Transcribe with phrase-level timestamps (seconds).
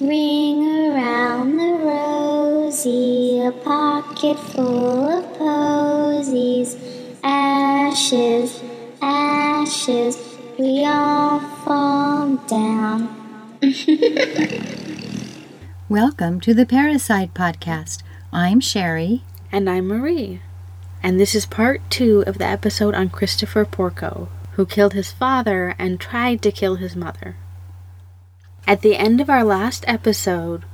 [0.00, 6.74] Ring around the rosy, a pocket full of posies.
[7.22, 8.62] Ashes,
[9.02, 10.16] ashes,
[10.58, 13.10] we all fall down.
[15.90, 18.02] Welcome to the Parasite Podcast.
[18.32, 19.22] I'm Sherry.
[19.52, 20.40] And I'm Marie.
[21.02, 25.74] And this is part two of the episode on Christopher Porco, who killed his father
[25.78, 27.36] and tried to kill his mother.
[28.66, 30.64] At the end of our last episode,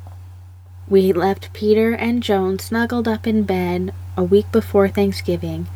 [0.89, 5.67] we left Peter and Joan snuggled up in bed a week before Thanksgiving,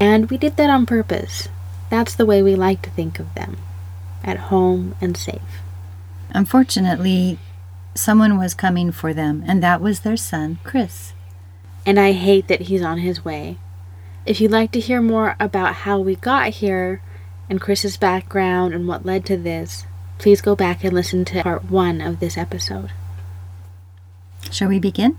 [0.00, 1.48] and we did that on purpose.
[1.90, 3.58] That's the way we like to think of them
[4.24, 5.62] at home and safe.
[6.30, 7.38] Unfortunately,
[7.94, 11.12] someone was coming for them, and that was their son, Chris.
[11.84, 13.58] And I hate that he's on his way.
[14.24, 17.00] If you'd like to hear more about how we got here
[17.48, 19.86] and Chris's background and what led to this,
[20.18, 22.90] please go back and listen to part one of this episode.
[24.50, 25.18] Shall we begin?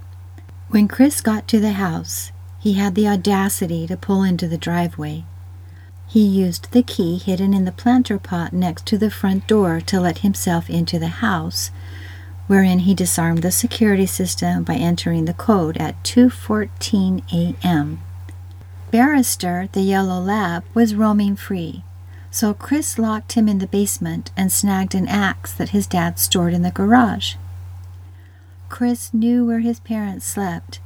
[0.69, 5.23] When Chris got to the house, he had the audacity to pull into the driveway.
[6.07, 9.99] He used the key hidden in the planter pot next to the front door to
[9.99, 11.69] let himself into the house,
[12.47, 17.99] wherein he disarmed the security system by entering the code at 2:14 a.m.
[18.89, 21.83] Barrister, the yellow lab, was roaming free,
[22.31, 26.53] so Chris locked him in the basement and snagged an axe that his dad stored
[26.53, 27.35] in the garage.
[28.69, 30.79] Chris knew where his parents slept,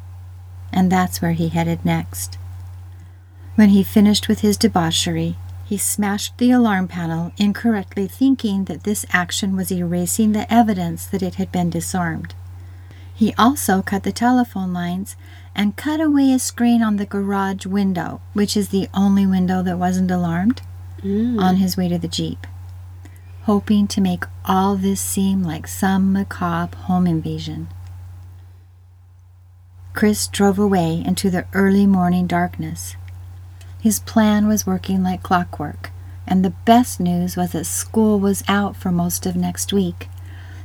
[0.71, 2.37] and that's where he headed next.
[3.55, 9.05] When he finished with his debauchery, he smashed the alarm panel, incorrectly thinking that this
[9.11, 12.33] action was erasing the evidence that it had been disarmed.
[13.13, 15.15] He also cut the telephone lines
[15.55, 19.77] and cut away a screen on the garage window, which is the only window that
[19.77, 20.61] wasn't alarmed,
[21.03, 21.39] Mm.
[21.41, 22.45] on his way to the Jeep,
[23.43, 27.69] hoping to make all this seem like some macabre home invasion.
[29.93, 32.95] Chris drove away into the early morning darkness.
[33.81, 35.89] His plan was working like clockwork,
[36.27, 40.07] and the best news was that school was out for most of next week.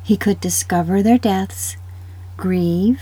[0.03, 1.77] He could discover their deaths,
[2.37, 3.01] grieve,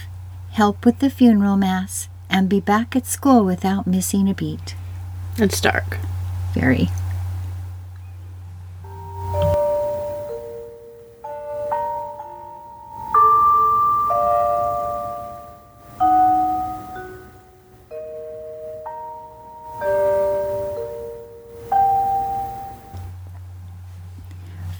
[0.53, 4.77] help with the funeral mass, and be back at school without missing a beat.
[5.37, 5.99] It's dark.
[6.53, 6.89] Very.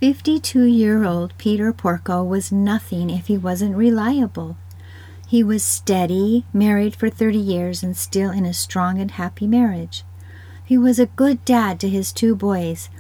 [0.05, 4.59] Fifty-two year old Peter Porco was nothing if he wasn't reliable.
[5.27, 10.05] He was steady, married for thirty years, and still in a strong and happy marriage.
[10.63, 12.91] He was a good dad to his two boys,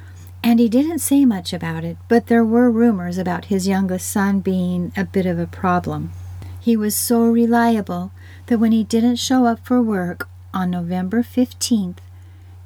[0.42, 4.40] and he didn't say much about it, but there were rumors about his youngest son
[4.40, 6.10] being a bit of a problem.
[6.58, 8.12] He was so reliable
[8.46, 11.98] that when he didn't show up for work on November 15th,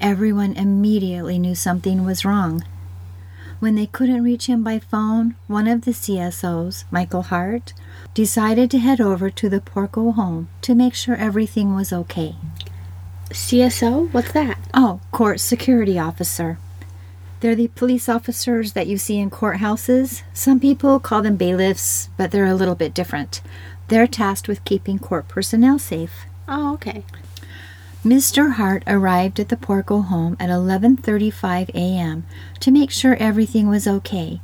[0.00, 2.62] everyone immediately knew something was wrong.
[3.60, 7.72] When they couldn't reach him by phone, one of the CSOs, Michael Hart,
[8.14, 12.36] decided to head over to the Porco home to make sure everything was okay.
[13.30, 14.12] CSO?
[14.12, 14.58] What's that?
[14.72, 16.58] Oh, court security officer.
[17.40, 20.22] They're the police officers that you see in courthouses.
[20.32, 23.40] Some people call them bailiffs, but they're a little bit different.
[23.88, 26.26] They're tasked with keeping court personnel safe.
[26.46, 27.04] Oh, okay.
[28.04, 28.52] Mr.
[28.52, 32.24] Hart arrived at the Porco home at 11:35 a.m.
[32.60, 34.40] to make sure everything was okay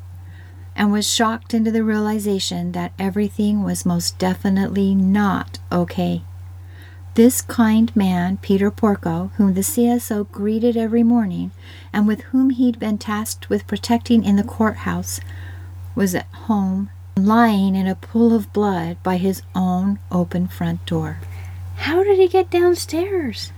[0.74, 6.22] and was shocked into the realization that everything was most definitely not okay.
[7.14, 11.52] This kind man, Peter Porco, whom the CSO greeted every morning
[11.92, 15.20] and with whom he'd been tasked with protecting in the courthouse,
[15.94, 21.20] was at home, lying in a pool of blood by his own open front door.
[21.76, 23.52] How did he get downstairs?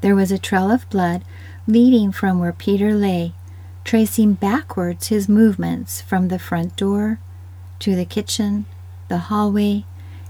[0.00, 1.22] There was a trail of blood
[1.66, 3.34] leading from where Peter lay,
[3.84, 7.18] tracing backwards his movements from the front door
[7.80, 8.66] to the kitchen,
[9.08, 9.84] the hallway,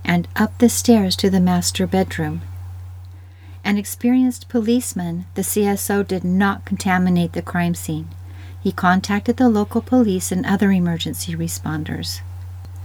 [0.04, 2.42] and up the stairs to the master bedroom.
[3.64, 8.08] An experienced policeman, the CSO did not contaminate the crime scene.
[8.60, 12.20] He contacted the local police and other emergency responders.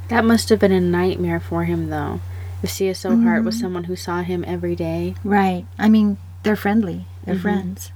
[0.09, 2.21] That must have been a nightmare for him, though.
[2.63, 5.15] If CSO Hart was someone who saw him every day.
[5.23, 5.65] Right.
[5.77, 7.05] I mean, they're friendly.
[7.25, 7.41] They're Mhm.
[7.41, 7.91] friends.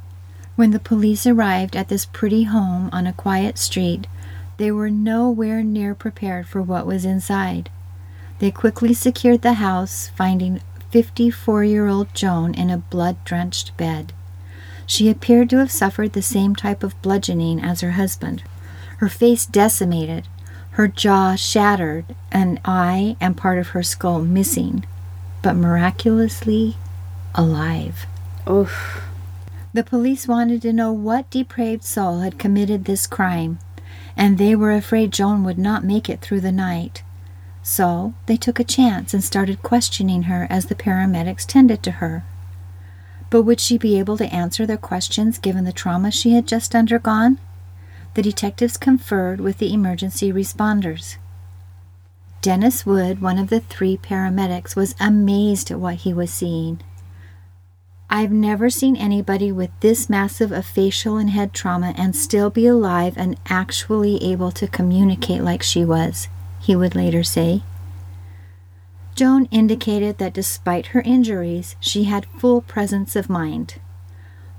[0.56, 4.06] When the police arrived at this pretty home on a quiet street,
[4.58, 7.70] they were nowhere near prepared for what was inside.
[8.40, 10.62] They quickly secured the house, finding
[10.92, 14.14] 54 year old Joan in a blood drenched bed.
[14.86, 18.44] She appeared to have suffered the same type of bludgeoning as her husband.
[18.98, 20.28] Her face decimated,
[20.72, 24.86] her jaw shattered, an eye and part of her skull missing,
[25.42, 26.78] but miraculously
[27.36, 28.06] alive.
[28.50, 29.04] Oof.
[29.74, 33.60] The police wanted to know what depraved soul had committed this crime,
[34.18, 37.04] and they were afraid Joan would not make it through the night.
[37.64, 42.26] So they took a chance and started questioning her as the paramedics tended to her.
[43.30, 46.76] But would she be able to answer their questions given the trauma she had just
[46.76, 47.40] undergone?
[48.14, 51.18] The detectives conferred with the emergency responders.
[52.42, 56.82] Dennis Wood, one of the three paramedics, was amazed at what he was seeing.
[58.10, 62.68] I've never seen anybody with this massive of facial and head trauma and still be
[62.68, 66.28] alive and actually able to communicate like she was,
[66.60, 67.64] he would later say.
[69.16, 73.76] Joan indicated that despite her injuries, she had full presence of mind.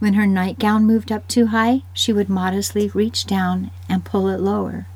[0.02, 4.40] When her nightgown moved up too high, she would modestly reach down and pull it
[4.40, 4.88] lower.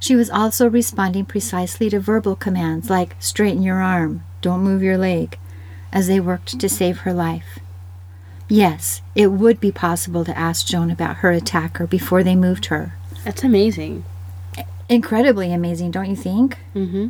[0.00, 4.96] She was also responding precisely to verbal commands like straighten your arm, don't move your
[4.96, 5.38] leg,
[5.92, 7.58] as they worked to save her life.
[8.48, 12.94] Yes, it would be possible to ask Joan about her attacker before they moved her.
[13.24, 14.06] That's amazing.
[14.88, 16.56] Incredibly amazing, don't you think?
[16.74, 17.08] Mm-hmm.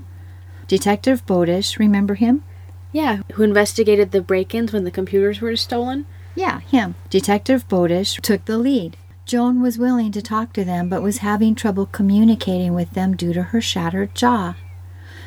[0.66, 2.42] Detective Bowdish, remember him?
[2.90, 6.04] Yeah, who investigated the break-ins when the computers were stolen?
[6.38, 6.94] Yeah, him.
[7.10, 8.96] Detective Bowdish took the lead.
[9.26, 13.32] Joan was willing to talk to them, but was having trouble communicating with them due
[13.32, 14.54] to her shattered jaw.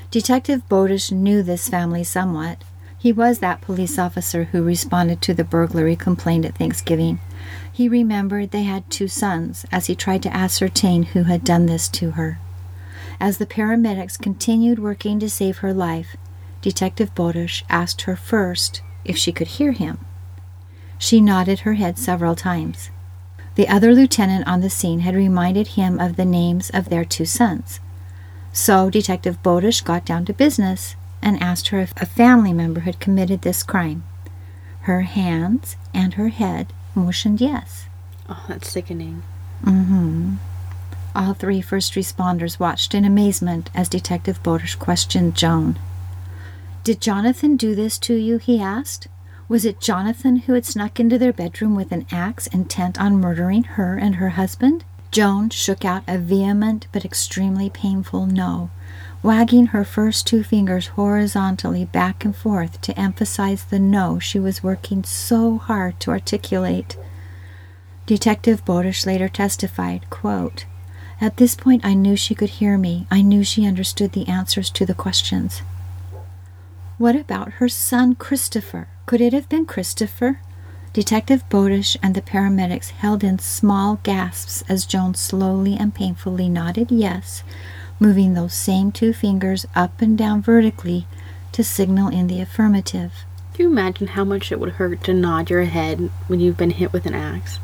[0.09, 2.63] Detective Bowdish knew this family somewhat.
[2.97, 7.19] He was that police officer who responded to the burglary complaint at Thanksgiving.
[7.69, 11.89] He remembered they had two sons as he tried to ascertain who had done this
[11.89, 12.39] to her.
[13.19, 16.15] As the paramedics continued working to save her life,
[16.61, 19.99] Detective Bowdish asked her first if she could hear him.
[21.01, 22.91] She nodded her head several times.
[23.55, 27.25] The other lieutenant on the scene had reminded him of the names of their two
[27.25, 27.79] sons.
[28.53, 32.99] So Detective Bowdish got down to business and asked her if a family member had
[32.99, 34.03] committed this crime.
[34.81, 37.87] Her hands and her head motioned yes.
[38.29, 39.23] Oh, that's sickening.
[39.63, 40.35] Mm-hmm.
[41.15, 45.79] All three first responders watched in amazement as Detective Bowdish questioned Joan.
[46.83, 48.37] Did Jonathan do this to you?
[48.37, 49.07] he asked.
[49.51, 53.63] Was it Jonathan who had snuck into their bedroom with an axe intent on murdering
[53.63, 54.85] her and her husband?
[55.11, 58.69] Joan shook out a vehement but extremely painful no,
[59.21, 64.63] wagging her first two fingers horizontally back and forth to emphasize the no she was
[64.63, 66.95] working so hard to articulate.
[68.05, 70.63] Detective Bowdish later testified, quote,
[71.19, 73.05] At this point I knew she could hear me.
[73.11, 75.61] I knew she understood the answers to the questions.
[76.97, 78.87] What about her son Christopher?
[79.11, 80.39] Could it have been Christopher?
[80.93, 86.91] Detective Bowdish and the paramedics held in small gasps as Joan slowly and painfully nodded
[86.91, 87.43] yes,
[87.99, 91.07] moving those same two fingers up and down vertically
[91.51, 93.11] to signal in the affirmative.
[93.53, 96.69] Can you imagine how much it would hurt to nod your head when you've been
[96.69, 97.59] hit with an axe?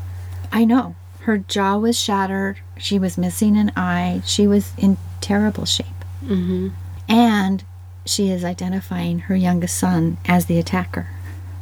[0.52, 0.96] I know.
[1.20, 2.58] Her jaw was shattered.
[2.76, 4.20] She was missing an eye.
[4.26, 5.86] She was in terrible shape.
[6.22, 6.68] Mm-hmm.
[7.08, 7.64] And
[8.04, 11.08] she is identifying her youngest son as the attacker.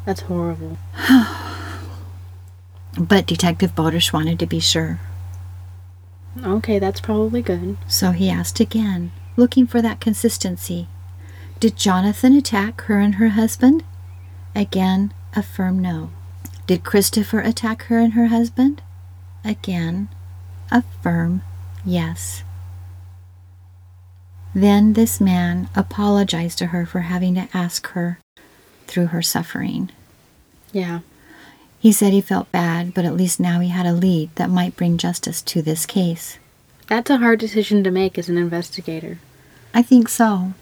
[0.06, 0.79] That's horrible.
[2.99, 5.00] But Detective Bowdish wanted to be sure.
[6.43, 7.76] Okay, that's probably good.
[7.87, 10.88] So he asked again, looking for that consistency.
[11.61, 13.85] Did Jonathan attack her and her husband?
[14.54, 16.11] Again, a firm no.
[16.66, 18.80] Did Christopher attack her and her husband?
[19.45, 20.09] Again,
[20.71, 21.42] a firm
[21.85, 22.45] yes.
[24.54, 28.19] Then this man apologized to her for having to ask her
[28.87, 29.90] through her suffering.
[30.76, 31.00] Yeah.
[31.78, 34.76] He said he felt bad, but at least now he had a lead that might
[34.76, 36.38] bring justice to this case.
[36.87, 39.18] That's a hard decision to make as an investigator.
[39.73, 40.52] I think so.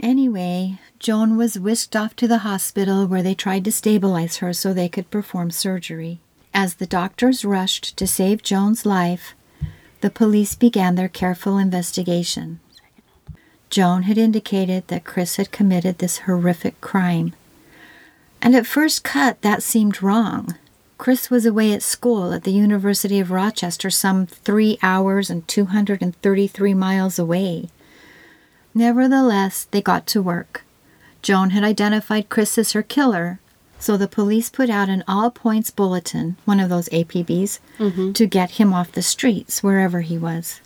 [0.00, 4.74] Anyway, Joan was whisked off to the hospital where they tried to stabilize her so
[4.74, 6.18] they could perform surgery.
[6.52, 9.34] As the doctors rushed to save Joan's life,
[10.00, 12.58] the police began their careful investigation.
[13.70, 17.32] Joan had indicated that Chris had committed this horrific crime.
[18.42, 20.56] And at first cut, that seemed wrong.
[20.98, 26.74] Chris was away at school at the University of Rochester, some three hours and 233
[26.74, 27.68] miles away.
[28.74, 30.62] Nevertheless, they got to work.
[31.22, 33.40] Joan had identified Chris as her killer,
[33.78, 38.12] so the police put out an all points bulletin, one of those APBs, Mm-hmm.
[38.12, 40.60] to get him off the streets wherever he was.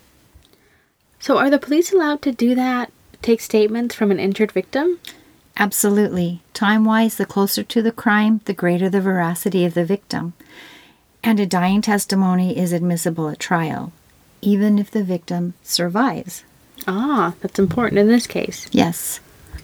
[1.25, 2.93] So, are the police allowed to do that?
[3.23, 5.00] Take statements from an injured victim?
[5.57, 6.43] Absolutely.
[6.52, 10.35] Time wise, the closer to the crime, the greater the veracity of the victim.
[11.23, 13.90] And a dying testimony is admissible at trial,
[14.43, 16.45] even if the victim survives.
[16.87, 18.69] Ah, that's important in this case.
[18.71, 19.21] Yes.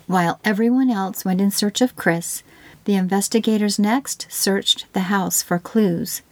[0.07, 2.43] While everyone else went in search of Chris,
[2.87, 6.23] the investigators next searched the house for clues.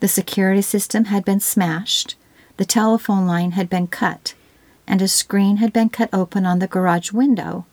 [0.00, 2.14] The security system had been smashed,
[2.56, 4.32] the telephone line had been cut,
[4.90, 7.64] and a screen had been cut open on the garage window.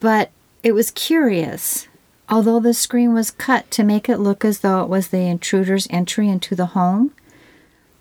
[0.00, 0.30] But
[0.62, 1.86] it was curious.
[2.26, 5.86] Although the screen was cut to make it look as though it was the intruder's
[5.90, 7.12] entry into the home,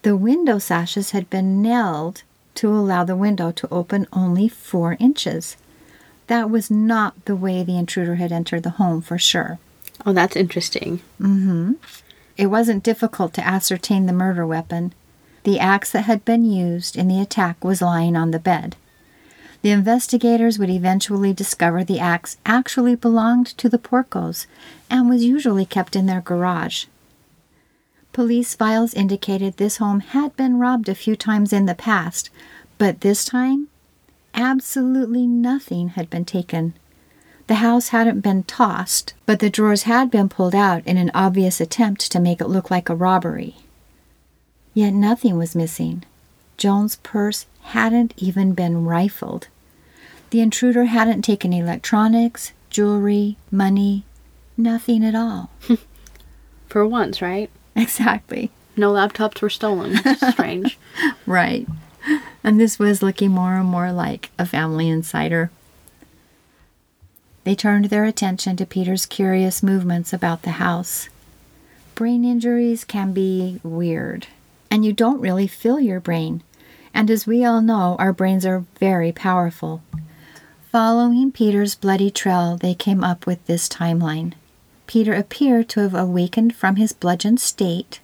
[0.03, 2.23] the window sashes had been nailed
[2.55, 5.57] to allow the window to open only four inches.
[6.27, 9.59] That was not the way the intruder had entered the home for sure.
[10.05, 11.01] Oh, that's interesting.
[11.19, 11.73] Mm-hmm.
[12.37, 14.93] It wasn't difficult to ascertain the murder weapon.
[15.43, 18.75] The axe that had been used in the attack was lying on the bed.
[19.61, 24.47] The investigators would eventually discover the axe actually belonged to the Porcos
[24.89, 26.85] and was usually kept in their garage.
[28.13, 32.29] Police files indicated this home had been robbed a few times in the past,
[32.77, 33.67] but this time,
[34.33, 36.73] absolutely nothing had been taken.
[37.47, 41.61] The house hadn't been tossed, but the drawers had been pulled out in an obvious
[41.61, 43.57] attempt to make it look like a robbery.
[44.73, 46.03] Yet nothing was missing.
[46.57, 49.47] Joan's purse hadn't even been rifled.
[50.29, 54.03] The intruder hadn't taken electronics, jewelry, money,
[54.55, 55.49] nothing at all.
[56.67, 57.49] For once, right?
[57.75, 58.49] Exactly.
[58.77, 59.97] No laptops were stolen.
[60.31, 60.77] Strange.
[61.25, 61.67] Right.
[62.43, 65.51] And this was looking more and more like a family insider.
[67.43, 71.09] They turned their attention to Peter's curious movements about the house.
[71.95, 74.27] Brain injuries can be weird,
[74.71, 76.41] and you don't really feel your brain.
[76.93, 79.83] And as we all know, our brains are very powerful.
[80.71, 84.33] Following Peter's bloody trail, they came up with this timeline.
[84.87, 87.99] Peter appeared to have awakened from his bludgeoned state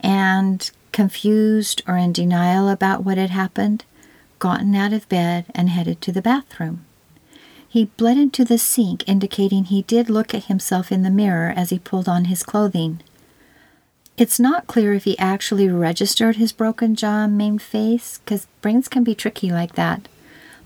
[0.00, 3.84] and, confused or in denial about what had happened,
[4.38, 6.84] gotten out of bed and headed to the bathroom.
[7.68, 11.70] He bled into the sink, indicating he did look at himself in the mirror as
[11.70, 13.00] he pulled on his clothing.
[14.18, 18.88] It's not clear if he actually registered his broken jaw and maimed face, because brains
[18.88, 20.08] can be tricky like that.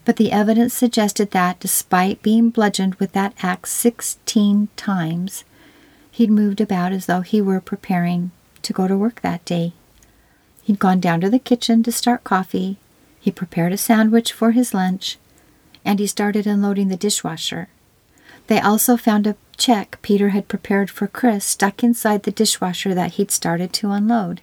[0.05, 5.45] But the evidence suggested that, despite being bludgeoned with that axe 16 times,
[6.13, 8.31] he'd moved about as though he were preparing
[8.63, 9.73] to go to work that day.
[10.63, 12.79] He'd gone down to the kitchen to start coffee,
[13.19, 15.19] he prepared a sandwich for his lunch,
[15.85, 17.69] and he started unloading the dishwasher.
[18.47, 23.13] They also found a check Peter had prepared for Chris stuck inside the dishwasher that
[23.13, 24.41] he'd started to unload.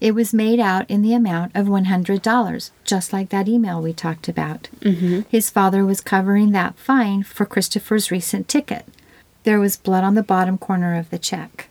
[0.00, 4.28] It was made out in the amount of $100, just like that email we talked
[4.28, 4.68] about.
[4.80, 5.20] Mm-hmm.
[5.28, 8.84] His father was covering that fine for Christopher's recent ticket.
[9.44, 11.68] There was blood on the bottom corner of the check.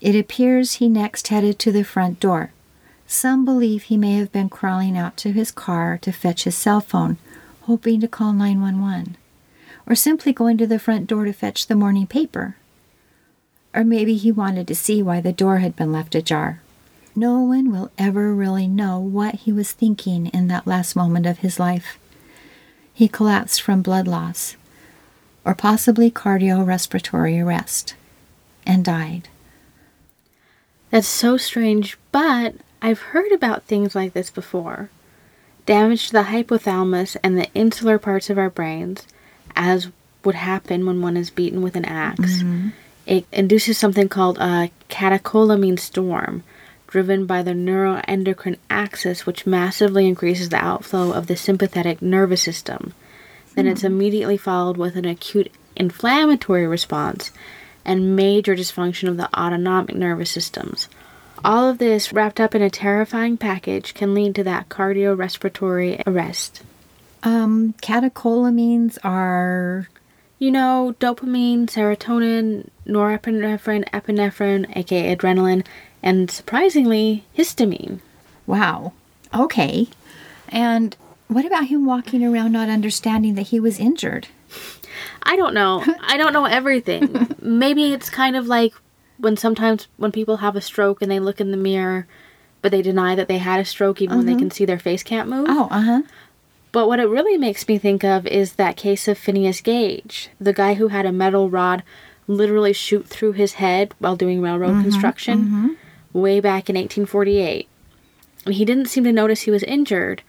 [0.00, 2.52] It appears he next headed to the front door.
[3.06, 6.80] Some believe he may have been crawling out to his car to fetch his cell
[6.80, 7.18] phone,
[7.62, 9.16] hoping to call 911,
[9.86, 12.56] or simply going to the front door to fetch the morning paper.
[13.74, 16.60] Or maybe he wanted to see why the door had been left ajar.
[17.14, 21.38] No one will ever really know what he was thinking in that last moment of
[21.38, 21.98] his life.
[22.94, 24.56] He collapsed from blood loss,
[25.44, 27.94] or possibly cardiorespiratory arrest,
[28.66, 29.28] and died.
[30.90, 34.90] That's so strange, but I've heard about things like this before.
[35.64, 39.06] Damage to the hypothalamus and the insular parts of our brains,
[39.56, 39.88] as
[40.24, 42.68] would happen when one is beaten with an ax mm-hmm.
[43.06, 46.44] It induces something called a catecholamine storm,
[46.86, 52.94] driven by the neuroendocrine axis, which massively increases the outflow of the sympathetic nervous system.
[53.54, 53.94] Then it's mm-hmm.
[53.94, 57.32] immediately followed with an acute inflammatory response
[57.84, 60.88] and major dysfunction of the autonomic nervous systems.
[61.44, 66.62] All of this wrapped up in a terrifying package can lead to that cardiorespiratory arrest.
[67.22, 69.88] Um, catecholamines are
[70.38, 75.64] You know, dopamine, serotonin, norepinephrine, epinephrine, aka adrenaline,
[76.02, 78.00] and surprisingly, histamine.
[78.46, 78.92] wow.
[79.34, 79.86] Okay.
[80.48, 80.96] And
[81.28, 84.28] what about him walking around not understanding that he was injured?
[85.22, 85.82] I don't know.
[86.02, 87.34] I don't know everything.
[87.40, 88.74] Maybe it's kind of like
[89.18, 92.06] when sometimes when people have a stroke and they look in the mirror,
[92.60, 95.02] but they deny that they had a stroke even when they can see their face
[95.02, 95.46] can't move.
[95.48, 96.02] Oh, uh huh.
[96.72, 100.54] But what it really makes me think of is that case of Phineas Gage, the
[100.54, 101.82] guy who had a metal rod
[102.26, 105.76] literally shoot through his head while doing railroad construction
[106.12, 107.68] way back in 1848.
[108.46, 110.22] And he didn't seem to notice he was injured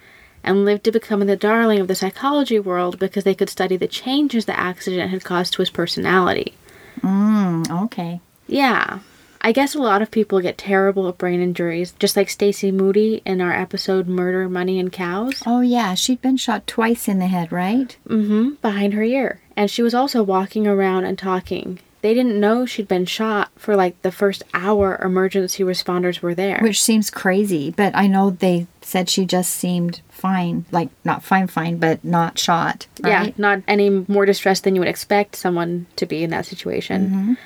[0.43, 3.87] and lived to become the darling of the psychology world because they could study the
[3.87, 6.53] changes the accident had caused to his personality.
[7.01, 8.19] Mm, okay.
[8.47, 8.99] Yeah.
[9.45, 13.41] I guess a lot of people get terrible brain injuries, just like Stacy Moody in
[13.41, 15.43] our episode Murder, Money, and Cows.
[15.45, 17.95] Oh, yeah, she'd been shot twice in the head, right?
[18.07, 19.41] Mm-hmm, behind her ear.
[19.57, 21.79] And she was also walking around and talking.
[22.01, 26.59] They didn't know she'd been shot for like the first hour emergency responders were there.
[26.61, 30.65] Which seems crazy, but I know they said she just seemed fine.
[30.71, 32.87] Like, not fine, fine, but not shot.
[33.03, 37.37] Yeah, not any more distressed than you would expect someone to be in that situation.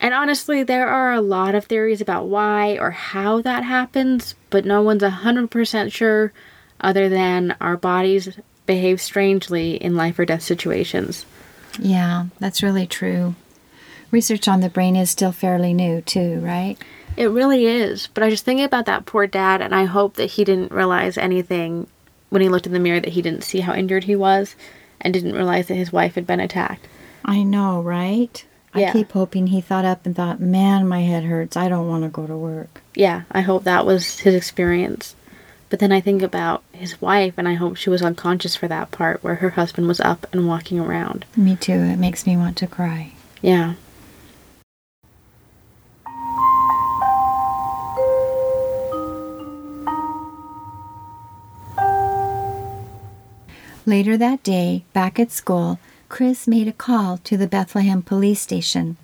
[0.00, 4.64] And honestly, there are a lot of theories about why or how that happens, but
[4.64, 6.32] no one's 100% sure
[6.80, 11.26] other than our bodies behave strangely in life or death situations.
[11.78, 13.34] Yeah, that's really true.
[14.10, 16.76] Research on the brain is still fairly new, too, right?
[17.16, 18.06] It really is.
[18.06, 21.18] But I just think about that poor dad, and I hope that he didn't realize
[21.18, 21.86] anything
[22.30, 24.56] when he looked in the mirror that he didn't see how injured he was
[25.00, 26.86] and didn't realize that his wife had been attacked.
[27.24, 28.44] I know, right?
[28.72, 31.56] I keep hoping he thought up and thought, man, my head hurts.
[31.56, 32.82] I don't want to go to work.
[32.94, 35.16] yeah, I hope that was his experience.
[35.70, 38.90] But then I think about his wife, and I hope she was unconscious for that
[38.90, 41.24] part where her husband was up and walking around.
[41.36, 41.72] Me too.
[41.72, 43.12] It makes me want to cry.
[43.40, 43.74] Yeah.
[53.86, 55.78] Later that day, back at school,
[56.10, 58.96] Chris made a call to the Bethlehem police station.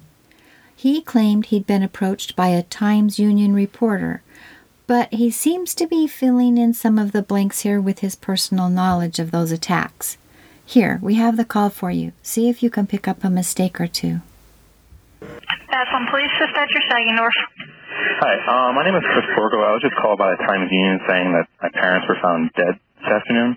[0.74, 4.22] He claimed he'd been approached by a Times Union reporter,
[4.88, 8.68] but he seems to be filling in some of the blanks here with his personal
[8.68, 10.18] knowledge of those attacks.
[10.66, 12.10] Here, we have the call for you.
[12.22, 14.18] See if you can pick up a mistake or two.
[15.20, 17.38] Bethlehem Police Dispatcher, Sagendorf.
[18.18, 19.62] Hi, uh, my name is Chris Porco.
[19.62, 22.74] I was just called by the Times Union saying that my parents were found dead
[22.98, 23.56] this afternoon.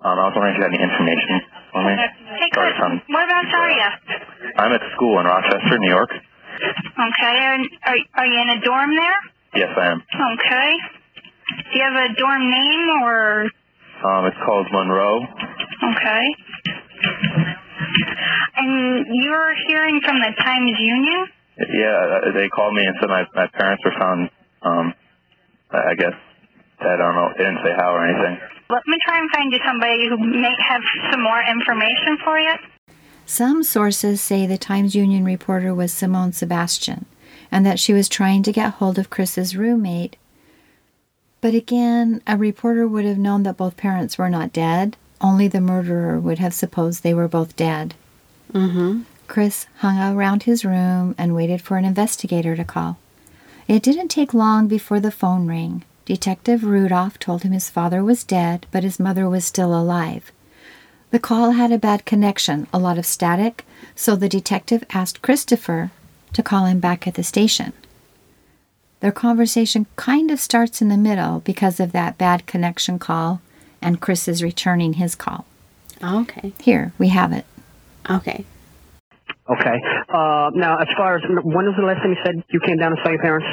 [0.00, 1.92] Um, I was wondering if you had any information for me.
[2.54, 3.00] Sorry, Tom.
[3.08, 3.88] whereabouts are you?
[4.58, 6.10] I'm at school in Rochester, New York.
[6.10, 9.18] Okay, and are, are you in a dorm there?
[9.54, 10.02] Yes, I am.
[10.02, 10.70] Okay.
[11.72, 13.42] Do you have a dorm name or,
[14.04, 15.22] Um, it's called Monroe.
[15.22, 16.24] okay.
[18.56, 21.26] And you're hearing from the Times Union?
[21.58, 24.30] Yeah, uh, they called me and said my, my parents were found,
[24.62, 24.94] um,
[25.70, 26.14] I I guess.
[26.80, 27.28] I don't know.
[27.36, 28.40] They didn't say how or anything.
[28.70, 30.80] Let me try and find you somebody who may have
[31.10, 32.52] some more information for you.
[33.26, 37.06] Some sources say the Times Union reporter was Simone Sebastian
[37.50, 40.16] and that she was trying to get hold of Chris's roommate.
[41.40, 44.96] But again, a reporter would have known that both parents were not dead.
[45.20, 47.94] Only the murderer would have supposed they were both dead.
[48.52, 49.02] Mm-hmm.
[49.26, 52.98] Chris hung around his room and waited for an investigator to call.
[53.66, 55.84] It didn't take long before the phone rang.
[56.04, 60.32] Detective Rudolph told him his father was dead, but his mother was still alive.
[61.10, 65.90] The call had a bad connection, a lot of static, so the detective asked Christopher
[66.32, 67.72] to call him back at the station.
[69.00, 73.40] Their conversation kind of starts in the middle because of that bad connection call,
[73.80, 75.46] and Chris is returning his call.
[76.02, 76.52] Okay.
[76.60, 77.46] Here, we have it.
[78.08, 78.44] Okay.
[79.48, 79.80] Okay.
[80.08, 82.94] Uh, now, as far as when was the last time you said you came down
[82.94, 83.46] to saw your parents?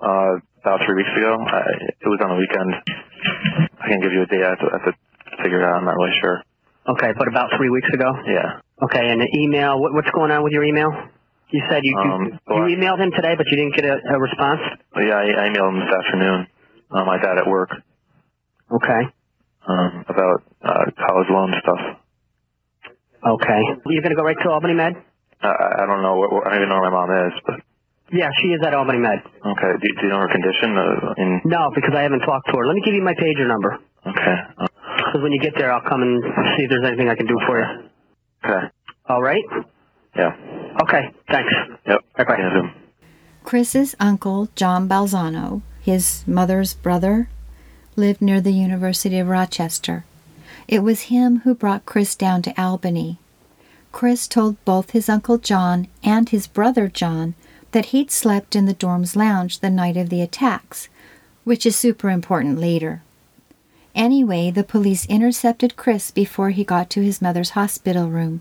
[0.00, 1.34] Uh, about three weeks ago.
[1.42, 1.62] I,
[2.00, 2.70] it was on the weekend.
[3.82, 4.42] I can give you a date.
[4.46, 4.94] I have to, I have to
[5.42, 5.82] figure it out.
[5.82, 6.42] I'm not really sure.
[6.88, 8.10] Okay, but about three weeks ago.
[8.26, 8.62] Yeah.
[8.82, 9.78] Okay, and the email.
[9.78, 10.90] What, what's going on with your email?
[11.50, 13.98] You said you Um, you, well, you emailed him today, but you didn't get a,
[14.14, 14.60] a response.
[14.96, 16.46] Yeah, I, I emailed him this afternoon.
[16.90, 17.70] Uh, my dad at work
[18.72, 19.02] Okay.
[19.68, 21.80] um, about uh, college loan stuff.
[23.24, 23.60] Okay.
[23.86, 24.94] You're gonna go right to Albany Med?
[25.42, 26.40] I- I, I don't know.
[26.42, 27.34] I don't even know where my mom is.
[27.46, 27.60] But
[28.12, 29.18] Yeah, she is at Albany Med.
[29.44, 29.72] okay.
[29.80, 30.76] Do, do you know her condition?
[30.76, 32.66] Uh, in, No, because I haven't talked to her.
[32.66, 33.78] Let me give you my pager number.
[34.06, 34.34] okay.
[34.58, 36.22] Uh, Because when you get there, I'll come and
[36.56, 37.66] see if there's anything I can do for you.
[38.44, 38.66] okay.
[39.08, 39.42] All right.
[40.16, 40.36] Yeah.
[40.82, 41.10] Okay.
[41.30, 41.52] Thanks.
[41.86, 42.00] Yep.
[42.18, 42.36] Bye-bye.
[42.38, 42.70] Yeah,
[43.44, 47.28] Chris's uncle, John Balzano, his mother's brother,
[47.96, 50.04] lived near the University of Rochester.
[50.68, 53.18] It was him who brought Chris down to Albany.
[53.90, 57.34] Chris told both his Uncle John and his brother John
[57.72, 60.88] that he'd slept in the dorm's lounge the night of the attacks,
[61.44, 63.02] which is super important later.
[63.94, 68.40] Anyway, the police intercepted Chris before he got to his mother's hospital room.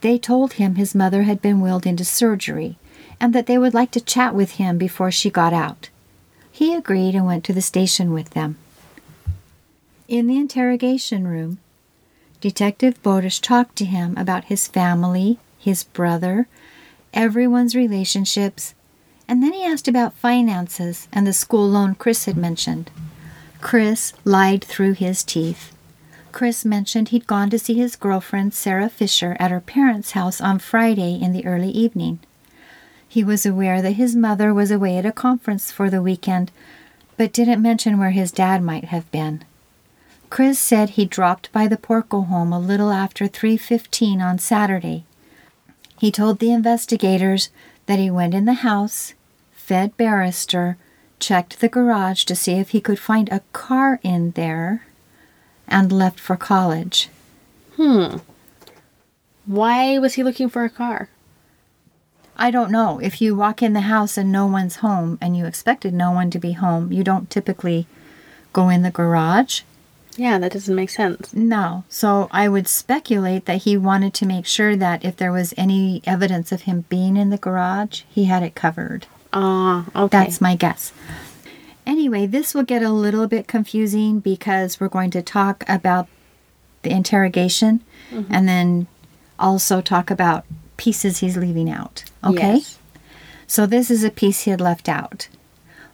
[0.00, 2.76] They told him his mother had been wheeled into surgery
[3.20, 5.90] and that they would like to chat with him before she got out.
[6.50, 8.56] He agreed and went to the station with them.
[10.08, 11.58] In the interrogation room,
[12.40, 16.46] Detective Bowdish talked to him about his family, his brother,
[17.14, 18.74] everyone's relationships,
[19.26, 22.90] and then he asked about finances and the school loan Chris had mentioned.
[23.60, 25.72] Chris lied through his teeth.
[26.32, 30.58] Chris mentioned he'd gone to see his girlfriend Sarah Fisher at her parents' house on
[30.58, 32.18] Friday in the early evening.
[33.08, 36.50] He was aware that his mother was away at a conference for the weekend,
[37.16, 39.44] but didn't mention where his dad might have been.
[40.28, 45.04] Chris said he dropped by the Porco home a little after 3:15 on Saturday.
[45.98, 47.50] He told the investigators
[47.86, 49.14] that he went in the house,
[49.52, 50.76] fed Barrister,
[51.18, 54.86] checked the garage to see if he could find a car in there,
[55.66, 57.08] and left for college.
[57.76, 58.18] Hmm.
[59.46, 61.08] Why was he looking for a car?
[62.36, 62.98] I don't know.
[62.98, 66.30] If you walk in the house and no one's home and you expected no one
[66.30, 67.86] to be home, you don't typically
[68.52, 69.62] go in the garage.
[70.16, 71.34] Yeah, that doesn't make sense.
[71.34, 71.84] No.
[71.88, 76.02] So I would speculate that he wanted to make sure that if there was any
[76.06, 79.06] evidence of him being in the garage, he had it covered.
[79.32, 80.18] Ah, okay.
[80.18, 80.92] That's my guess.
[81.86, 86.08] Anyway, this will get a little bit confusing because we're going to talk about
[86.82, 87.82] the interrogation
[88.30, 88.86] and then
[89.38, 90.44] also talk about
[90.76, 92.04] pieces he's leaving out.
[92.22, 92.56] Okay?
[92.56, 92.78] Yes.
[93.46, 95.28] So this is a piece he had left out.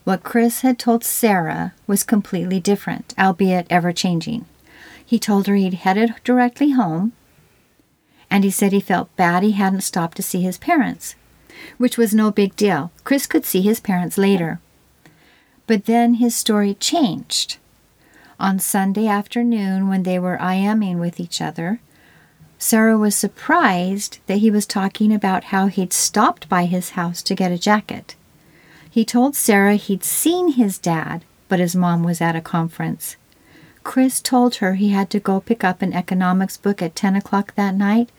[0.04, 4.46] What Chris had told Sarah was completely different, albeit ever changing.
[5.04, 7.12] He told her he'd headed directly home,
[8.30, 11.16] and he said he felt bad he hadn't stopped to see his parents,
[11.78, 12.92] which was no big deal.
[13.04, 14.60] Chris could see his parents later.
[15.66, 17.58] But then his story changed.
[18.38, 21.80] On Sunday afternoon, when they were IMing with each other,
[22.58, 27.34] Sarah was surprised that he was talking about how he'd stopped by his house to
[27.34, 28.14] get a jacket.
[28.90, 33.16] He told Sarah he'd seen his dad, but his mom was at a conference.
[33.84, 37.54] Chris told her he had to go pick up an economics book at 10 o'clock
[37.54, 38.10] that night,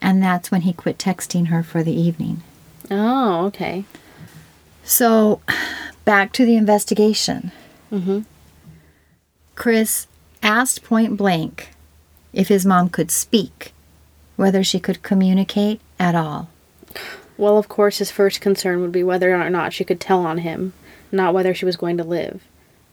[0.00, 2.42] and that's when he quit texting her for the evening.
[2.90, 3.84] Oh, okay.
[4.84, 5.40] So,
[6.04, 7.52] back to the investigation.
[7.92, 8.20] Mm-hmm.
[9.54, 10.06] Chris
[10.42, 11.70] asked point blank
[12.32, 13.72] if his mom could speak,
[14.36, 16.50] whether she could communicate at all.
[17.38, 20.38] Well, of course, his first concern would be whether or not she could tell on
[20.38, 20.72] him,
[21.12, 22.42] not whether she was going to live.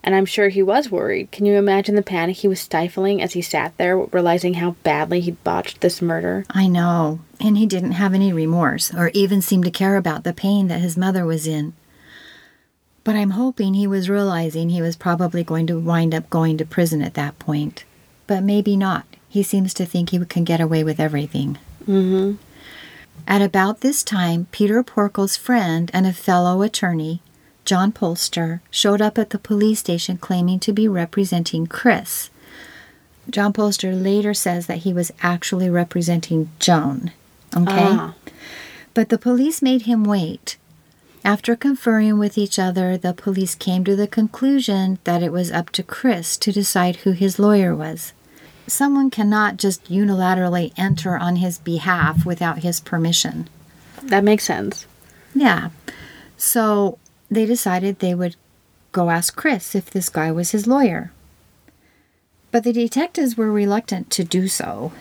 [0.03, 1.31] And I'm sure he was worried.
[1.31, 5.21] Can you imagine the panic he was stifling as he sat there, realizing how badly
[5.21, 6.45] he'd botched this murder?
[6.49, 10.33] I know, and he didn't have any remorse or even seem to care about the
[10.33, 11.73] pain that his mother was in.
[13.05, 16.65] But I'm hoping he was realizing he was probably going to wind up going to
[16.65, 17.85] prison at that point.
[18.27, 19.05] But maybe not.
[19.29, 21.57] He seems to think he can get away with everything.
[21.87, 22.35] Mm-hmm.
[23.27, 27.21] At about this time, Peter Porco's friend and a fellow attorney,
[27.65, 32.29] John Polster, showed up at the police station claiming to be representing Chris.
[33.29, 37.11] John Polster later says that he was actually representing Joan.
[37.55, 37.65] Okay?
[37.71, 38.13] Ah.
[38.93, 40.57] But the police made him wait.
[41.25, 45.69] After conferring with each other, the police came to the conclusion that it was up
[45.71, 48.11] to Chris to decide who his lawyer was.
[48.67, 53.49] Someone cannot just unilaterally enter on his behalf without his permission.
[54.01, 54.85] That makes sense.
[55.35, 55.69] Yeah.
[56.37, 56.97] So
[57.29, 58.35] they decided they would
[58.91, 61.11] go ask Chris if this guy was his lawyer.
[62.51, 64.91] But the detectives were reluctant to do so,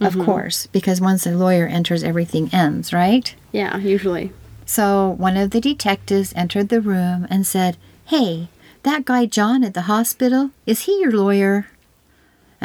[0.00, 0.24] of mm-hmm.
[0.24, 3.34] course, because once a lawyer enters, everything ends, right?
[3.50, 4.32] Yeah, usually.
[4.64, 8.48] So one of the detectives entered the room and said, Hey,
[8.84, 11.66] that guy John at the hospital, is he your lawyer?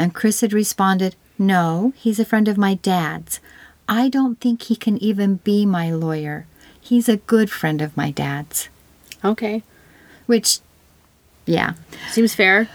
[0.00, 3.38] And Chris had responded, No, he's a friend of my dad's.
[3.86, 6.46] I don't think he can even be my lawyer.
[6.80, 8.70] He's a good friend of my dad's.
[9.22, 9.62] Okay.
[10.24, 10.60] Which,
[11.44, 11.74] yeah,
[12.10, 12.68] Seems fair.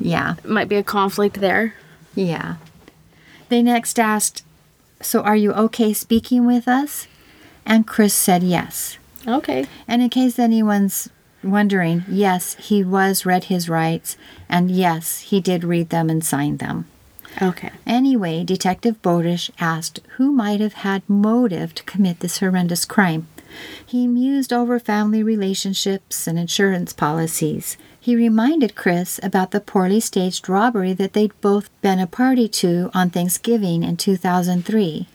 [0.00, 1.74] yeah, Might be a conflict there.
[2.14, 2.56] yeah.
[3.50, 4.42] They next asked,
[5.02, 7.06] So are you okay speaking with us?
[7.66, 8.96] And Chris said yes.
[9.26, 9.66] Okay.
[9.86, 11.10] And in case anyone's
[11.42, 14.16] wondering, yes, he was read his rights,
[14.48, 16.86] and yes, he did read them and sign them.
[17.40, 17.70] Okay.
[17.86, 23.28] Anyway, Detective Bowdish asked who might have had motive to commit this horrendous crime.
[23.84, 27.76] He mused over family relationships and insurance policies.
[27.98, 32.90] He reminded Chris about the poorly staged robbery that they'd both been a party to
[32.94, 35.06] on Thanksgiving in 2003.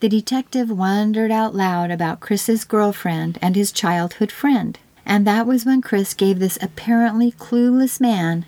[0.00, 5.64] The detective wondered out loud about Chris's girlfriend and his childhood friend, and that was
[5.64, 8.44] when Chris gave this apparently clueless man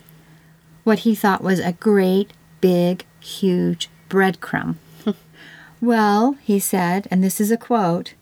[0.89, 4.75] what he thought was a great, big, huge breadcrumb.
[5.81, 8.15] well, he said, and this is a quote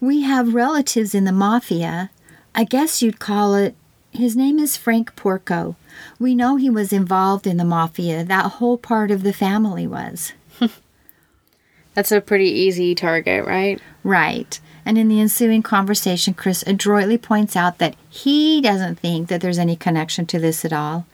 [0.00, 2.10] We have relatives in the mafia.
[2.54, 3.74] I guess you'd call it.
[4.10, 5.76] His name is Frank Porco.
[6.18, 8.24] We know he was involved in the mafia.
[8.24, 10.32] That whole part of the family was.
[11.94, 13.80] That's a pretty easy target, right?
[14.02, 14.58] Right.
[14.86, 19.58] And in the ensuing conversation, Chris adroitly points out that he doesn't think that there's
[19.58, 21.06] any connection to this at all,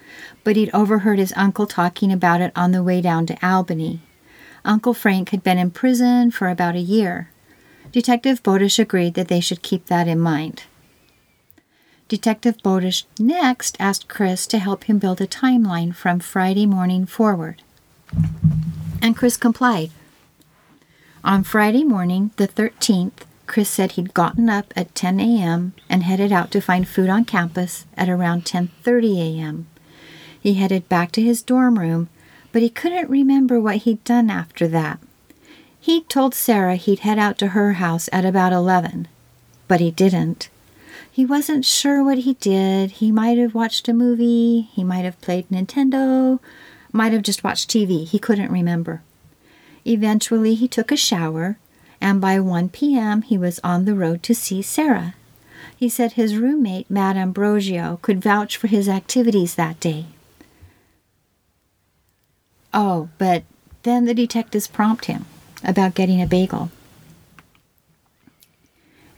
[0.42, 4.00] but he'd overheard his uncle talking about it on the way down to Albany.
[4.64, 7.30] Uncle Frank had been in prison for about a year.
[7.92, 10.64] Detective Bowdish agreed that they should keep that in mind.
[12.08, 17.62] Detective Bowdish next asked Chris to help him build a timeline from Friday morning forward.
[19.00, 19.90] And Chris complied.
[21.22, 25.72] On Friday morning, the 13th, Chris said he'd gotten up at 10 a.m.
[25.88, 29.66] and headed out to find food on campus at around 10:30 a.m.
[30.40, 32.08] He headed back to his dorm room,
[32.52, 35.00] but he couldn't remember what he'd done after that.
[35.80, 39.08] He told Sarah he'd head out to her house at about 11,
[39.66, 40.48] but he didn't.
[41.10, 42.92] He wasn't sure what he did.
[43.02, 46.38] He might have watched a movie, he might have played Nintendo,
[46.92, 48.06] might have just watched TV.
[48.06, 49.02] He couldn't remember.
[49.84, 51.58] Eventually, he took a shower,
[52.00, 55.14] and by 1 p.m., he was on the road to see Sarah.
[55.76, 60.06] He said his roommate, Matt Ambrosio, could vouch for his activities that day.
[62.72, 63.44] Oh, but
[63.82, 65.26] then the detectives prompt him
[65.64, 66.70] about getting a bagel.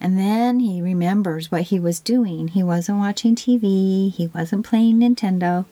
[0.00, 2.48] And then he remembers what he was doing.
[2.48, 5.66] He wasn't watching TV, he wasn't playing Nintendo.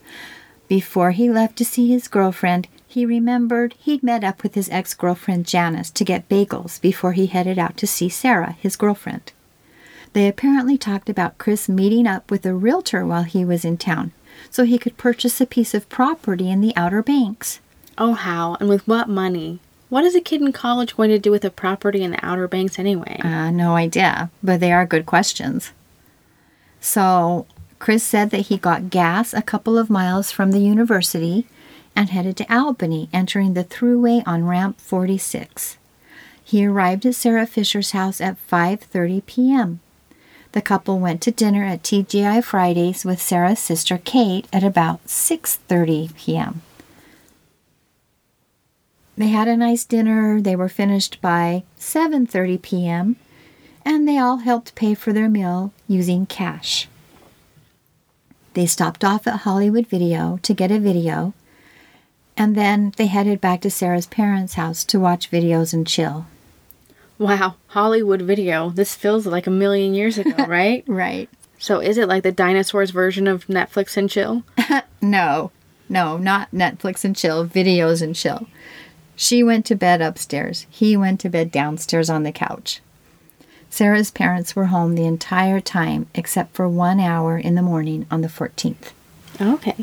[0.69, 4.95] Before he left to see his girlfriend, he remembered he'd met up with his ex
[4.95, 9.33] girlfriend Janice to get bagels before he headed out to see Sarah, his girlfriend.
[10.13, 14.11] They apparently talked about Chris meeting up with a realtor while he was in town
[14.51, 17.61] so he could purchase a piece of property in the Outer Banks.
[17.97, 18.57] Oh, how?
[18.59, 19.61] And with what money?
[19.89, 22.49] What is a kid in college going to do with a property in the Outer
[22.49, 23.21] Banks anyway?
[23.23, 25.73] Uh, no idea, but they are good questions.
[26.81, 27.47] So,
[27.79, 31.47] Chris said that he got gas a couple of miles from the university
[31.95, 35.77] and headed to Albany, entering the thruway on ramp 46.
[36.43, 39.81] He arrived at Sarah Fisher's house at 5:30 p.m.
[40.53, 46.17] The couple went to dinner at TGI Fridays with Sarah's sister Kate at about 6:30
[46.17, 46.63] p.m.
[49.17, 50.41] They had a nice dinner.
[50.41, 53.17] They were finished by 7:30 p.m.
[53.85, 56.89] and they all helped pay for their meal using cash.
[58.55, 61.35] They stopped off at Hollywood Video to get a video,
[62.41, 66.25] and then they headed back to Sarah's parents' house to watch videos and chill.
[67.19, 68.71] Wow, Hollywood Video.
[68.71, 70.83] This feels like a million years ago, right?
[70.87, 71.29] Right.
[71.59, 74.43] so is it like the dinosaurs version of Netflix and chill?
[75.03, 75.51] No,
[75.89, 78.47] no, not Netflix and chill, videos and chill.
[79.17, 80.67] She went to bed upstairs.
[80.69, 82.81] He went to bed downstairs on the couch.
[83.71, 88.21] Sarah's parents were home the entire time except for one hour in the morning on
[88.21, 88.93] the 14th.
[89.41, 89.77] Okay.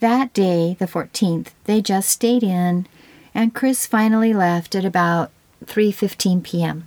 [0.00, 2.86] That day, the 14th, they just stayed in,
[3.34, 5.30] and Chris finally left at about
[5.64, 6.86] 3:15 p.m.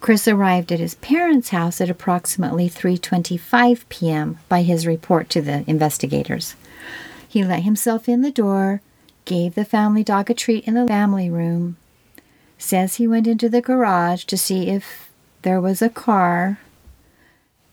[0.00, 4.38] Chris arrived at his parents' house at approximately 3:25 p.m.
[4.48, 6.54] by his report to the investigators.
[7.28, 8.80] He let himself in the door,
[9.24, 11.76] gave the family dog a treat in the family room,
[12.56, 15.10] says he went into the garage to see if
[15.42, 16.58] there was a car,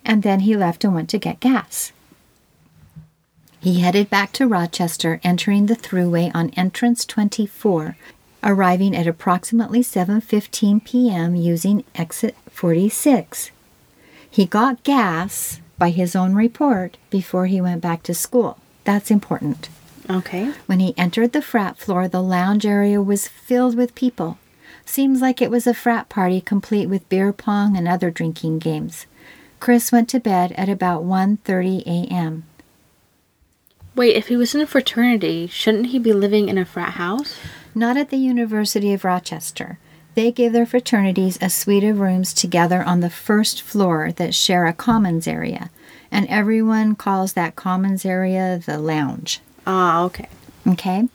[0.04, 1.92] and then he left and went to get gas.
[3.68, 7.98] He headed back to Rochester, entering the thruway on entrance 24,
[8.42, 11.36] arriving at approximately 7:15 p.m.
[11.36, 13.52] using exit 46.
[14.32, 18.58] He got gas by his own report before he went back to school.
[18.86, 19.68] That's important.
[20.10, 20.54] Okay.
[20.68, 24.38] When he entered the frat floor, the lounge area was filled with people.
[24.86, 29.08] Seems like it was a frat party complete with beer pong and other drinking games.
[29.60, 32.46] Chris went to bed at about 1:30 a.m.
[33.98, 37.36] Wait, if he was in a fraternity, shouldn't he be living in a frat house?
[37.74, 39.80] Not at the University of Rochester.
[40.14, 44.68] They give their fraternities a suite of rooms together on the first floor that share
[44.68, 45.72] a commons area,
[46.12, 49.40] and everyone calls that commons area the lounge.
[49.66, 50.30] Ah, okay.
[50.68, 51.10] Okay?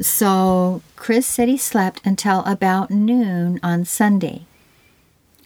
[0.00, 4.46] So Chris said he slept until about noon on Sunday.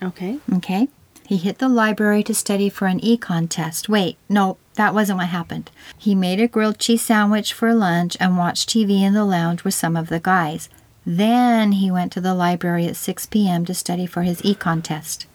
[0.03, 0.41] Okay.
[0.57, 0.89] Okay?
[1.27, 3.89] He hit the library to study for an econ test.
[3.89, 5.73] Wait, no, that wasn't what happened.
[5.99, 9.75] He made a grilled cheese sandwich for lunch and watched TV in the lounge with
[9.75, 10.69] some of the guys.
[11.05, 13.65] Then he went to the library at 6 p.m.
[13.65, 15.27] to study for his econ test.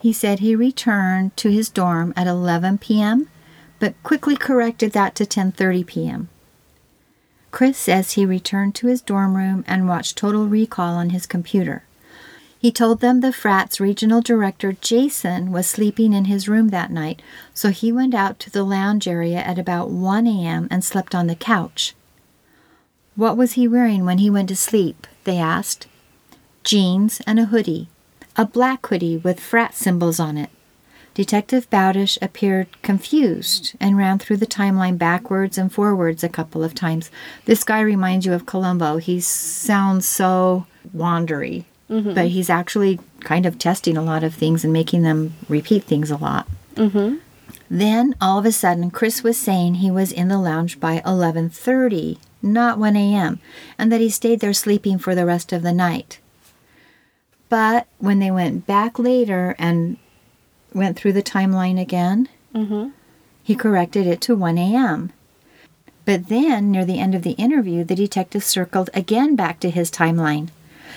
[0.00, 3.28] He said he returned to his dorm at 11 p.m.,
[3.80, 6.28] but quickly corrected that to 10:30 p.m.
[7.50, 11.82] Chris says he returned to his dorm room and watched Total Recall on his computer.
[12.66, 17.22] He told them the frat's regional director, Jason, was sleeping in his room that night,
[17.54, 20.66] so he went out to the lounge area at about 1 a.m.
[20.68, 21.94] and slept on the couch.
[23.14, 25.06] What was he wearing when he went to sleep?
[25.22, 25.86] They asked.
[26.64, 27.88] Jeans and a hoodie,
[28.34, 30.50] a black hoodie with frat symbols on it.
[31.14, 36.74] Detective Bowdish appeared confused and ran through the timeline backwards and forwards a couple of
[36.74, 37.12] times.
[37.44, 38.96] This guy reminds you of Columbo.
[38.96, 41.66] He sounds so wandery.
[41.88, 46.10] But he's actually kind of testing a lot of things and making them repeat things
[46.10, 46.48] a lot.
[46.74, 47.16] Mm-hmm.
[47.70, 52.18] Then all of a sudden, Chris was saying he was in the lounge by 11:30,
[52.42, 53.40] not 1 a.m.,
[53.78, 56.18] and that he stayed there sleeping for the rest of the night.
[57.48, 59.96] But when they went back later and
[60.74, 62.88] went through the timeline again, Mm-hmm.
[63.42, 65.12] he corrected it to 1 a.m.
[66.06, 69.90] But then, near the end of the interview, the detective circled again back to his
[69.90, 70.48] timeline.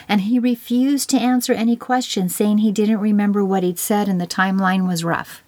[0.10, 4.20] And he refused to answer any questions, saying he didn't remember what he'd said and
[4.20, 5.44] the timeline was rough.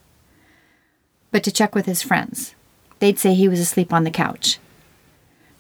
[1.32, 2.54] But to check with his friends,
[3.00, 4.60] they'd say he was asleep on the couch.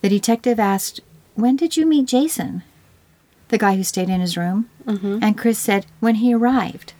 [0.01, 1.01] The detective asked,
[1.33, 2.61] When did you meet Jason?
[3.47, 4.69] The guy who stayed in his room.
[4.85, 5.19] Mm-hmm.
[5.23, 6.93] And Chris said, When he arrived.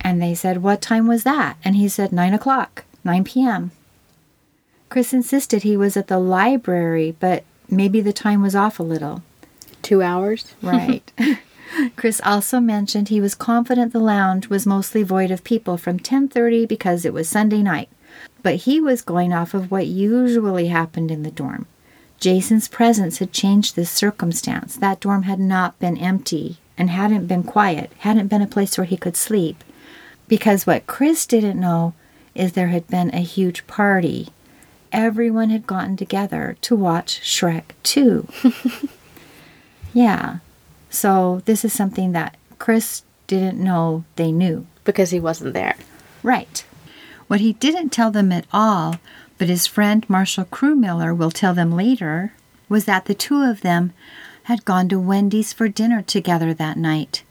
[0.00, 1.56] And they said, What time was that?
[1.64, 3.72] And he said, 9 o'clock, 9 p.m.
[4.90, 9.22] Chris insisted he was at the library, but maybe the time was off a little.
[9.84, 10.54] Two hours.
[10.62, 11.12] Right.
[11.96, 16.66] Chris also mentioned he was confident the lounge was mostly void of people from 10:30
[16.66, 17.88] because it was Sunday night.
[18.42, 21.66] But he was going off of what usually happened in the dorm.
[22.18, 24.76] Jason's presence had changed this circumstance.
[24.76, 28.86] That dorm had not been empty and hadn't been quiet, hadn't been a place where
[28.86, 29.62] he could sleep.
[30.28, 31.92] Because what Chris didn't know
[32.34, 34.28] is there had been a huge party.
[34.92, 38.26] Everyone had gotten together to watch Shrek 2.
[39.94, 40.38] yeah.
[40.90, 44.66] So this is something that Chris didn't know they knew.
[44.84, 45.76] Because he wasn't there.
[46.22, 46.62] Right.
[47.26, 48.96] What he didn't tell them at all,
[49.38, 52.34] but his friend Marshall Crewmiller will tell them later,
[52.68, 53.94] was that the two of them
[54.44, 57.22] had gone to Wendy's for dinner together that night.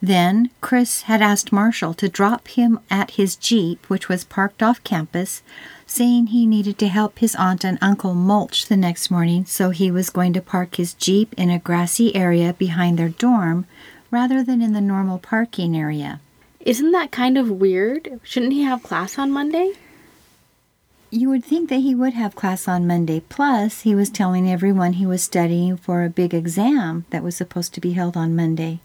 [0.00, 4.84] Then Chris had asked Marshall to drop him at his Jeep, which was parked off
[4.84, 5.42] campus,
[5.88, 9.90] saying he needed to help his aunt and uncle mulch the next morning, so he
[9.90, 13.66] was going to park his Jeep in a grassy area behind their dorm
[14.10, 16.20] rather than in the normal parking area.
[16.60, 18.20] Isn't that kind of weird?
[18.22, 19.72] Shouldn't he have class on Monday?
[21.10, 23.20] You would think that he would have class on Monday.
[23.20, 27.72] Plus, he was telling everyone he was studying for a big exam that was supposed
[27.74, 28.80] to be held on Monday.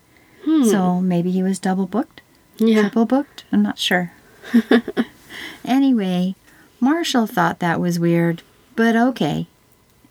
[0.45, 0.63] Hmm.
[0.63, 2.21] So maybe he was double booked?
[2.57, 2.81] Yeah.
[2.81, 3.43] Triple booked?
[3.51, 4.13] I'm not sure.
[5.65, 6.35] anyway,
[6.83, 8.43] Marshall thought that was weird,
[8.75, 9.47] but okay.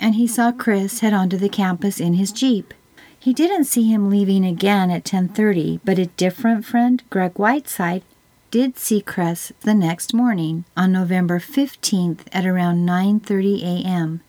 [0.00, 2.72] And he saw Chris head onto the campus in his Jeep.
[3.18, 8.02] He didn't see him leaving again at 10:30, but a different friend, Greg Whiteside,
[8.50, 14.22] did see Chris the next morning on November 15th at around 9:30 a.m.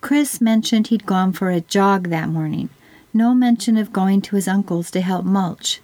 [0.00, 2.70] Chris mentioned he'd gone for a jog that morning.
[3.12, 5.82] No mention of going to his uncle's to help mulch.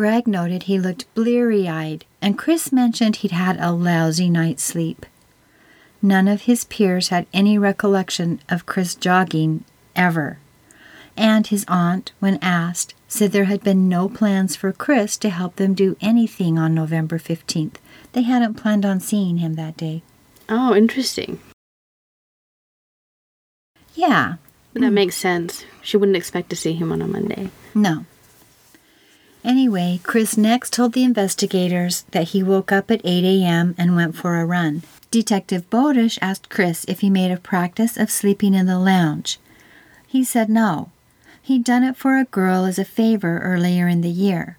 [0.00, 5.04] Greg noted he looked bleary eyed, and Chris mentioned he'd had a lousy night's sleep.
[6.00, 9.62] None of his peers had any recollection of Chris jogging
[9.94, 10.38] ever.
[11.18, 15.56] And his aunt, when asked, said there had been no plans for Chris to help
[15.56, 17.74] them do anything on November 15th.
[18.12, 20.02] They hadn't planned on seeing him that day.
[20.48, 21.40] Oh, interesting.
[23.94, 24.36] Yeah,
[24.72, 24.94] That hmm.
[24.94, 25.66] makes sense.
[25.82, 27.50] She wouldn't expect to see him on a Monday.
[27.74, 28.06] No.
[29.42, 33.74] Anyway, Chris next told the investigators that he woke up at 8 a.m.
[33.78, 34.82] and went for a run.
[35.10, 39.38] Detective Bowdish asked Chris if he made a practice of sleeping in the lounge.
[40.06, 40.90] He said no.
[41.42, 44.58] He'd done it for a girl as a favor earlier in the year.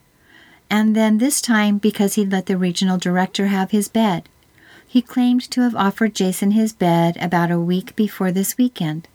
[0.69, 4.27] And then this time because he'd let the regional director have his bed.
[4.87, 9.07] He claimed to have offered Jason his bed about a week before this weekend.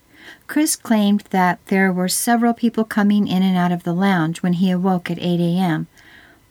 [0.47, 4.55] Chris claimed that there were several people coming in and out of the lounge when
[4.55, 5.87] he awoke at 8 a.m.,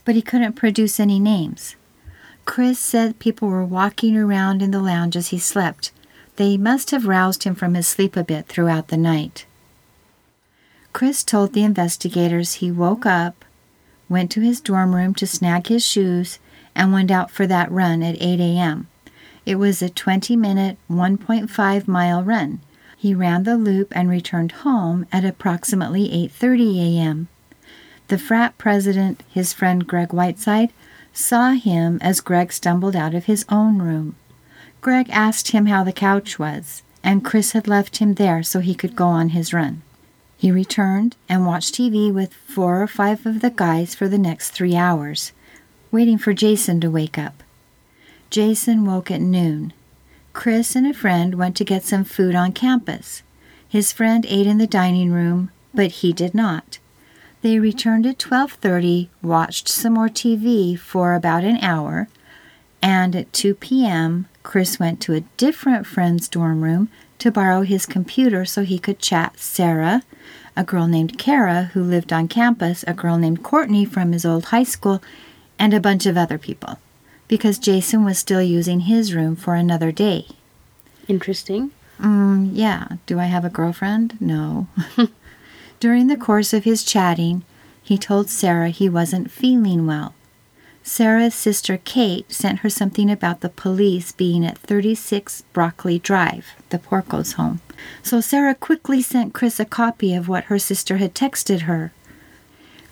[0.04, 1.76] but he couldn't produce any names.
[2.46, 5.92] Chris said people were walking around in the lounge as he slept.
[6.36, 9.46] They must have roused him from his sleep a bit throughout the night.
[10.94, 13.44] Chris told the investigators he woke up,
[14.08, 16.40] went to his dorm room to snag his shoes,
[16.76, 18.88] and went out for that run at 8 a.m.
[19.46, 22.62] It was a 20 minute, 1.5 mile run.
[23.06, 27.28] He ran the loop and returned home at approximately 8:30 a.m.
[28.08, 30.74] The frat president, his friend Greg Whiteside,
[31.14, 34.16] saw him as Greg stumbled out of his own room.
[34.82, 38.74] Greg asked him how the couch was, and Chris had left him there so he
[38.74, 39.84] could go on his run.
[40.36, 44.50] He returned and watched TV with four or five of the guys for the next
[44.50, 45.32] three hours,
[45.92, 47.44] waiting for Jason to wake up.
[48.32, 49.74] Jason woke at noon.
[50.36, 53.24] Chris and a friend went to get some food on campus.
[53.70, 56.78] His friend ate in the dining room, but he did not.
[57.42, 62.10] They returned at 12:30, watched some more TV for about an hour,
[62.82, 67.86] and at 2 p.m., Chris went to a different friend's dorm room to borrow his
[67.86, 70.04] computer so he could chat Sarah,
[70.58, 74.46] a girl named Kara who lived on campus, a girl named Courtney from his old
[74.46, 75.02] high school,
[75.58, 76.78] and a bunch of other people,
[77.28, 80.28] because Jason was still using his room for another day.
[81.08, 81.72] Interesting.
[82.00, 82.88] Mm, yeah.
[83.06, 84.20] Do I have a girlfriend?
[84.20, 84.68] No.
[85.80, 87.44] During the course of his chatting,
[87.82, 90.14] he told Sarah he wasn't feeling well.
[90.84, 96.78] Sarah's sister Kate sent her something about the police being at 36 Brockley Drive, the
[96.78, 97.60] Porco's home.
[98.04, 101.92] So Sarah quickly sent Chris a copy of what her sister had texted her.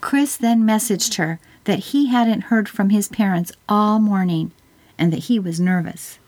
[0.02, 4.52] Chris then messaged her that he hadn't heard from his parents all morning
[4.98, 6.20] and that he was nervous.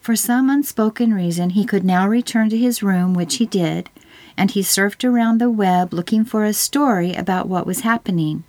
[0.00, 3.90] For some unspoken reason, he could now return to his room, which he did,
[4.36, 8.44] and he surfed around the web looking for a story about what was happening.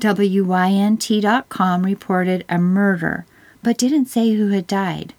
[0.00, 3.26] WNYT.com reported a murder,
[3.62, 5.14] but didn't say who had died.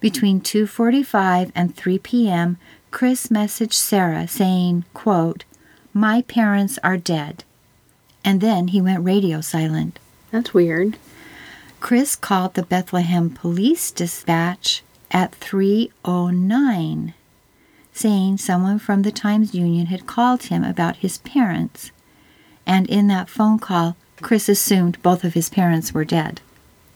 [0.00, 2.58] Between 2:45 and 3 p.m.,
[2.90, 5.44] Chris messaged Sarah saying, quote,
[5.92, 7.44] "My parents are dead."
[8.24, 9.98] And then he went radio silent.
[10.30, 10.96] That's weird.
[11.80, 17.12] Chris called the Bethlehem Police Dispatch at 3:09
[17.94, 21.92] saying someone from the Times Union had called him about his parents.
[22.66, 26.40] And in that phone call, Chris assumed both of his parents were dead.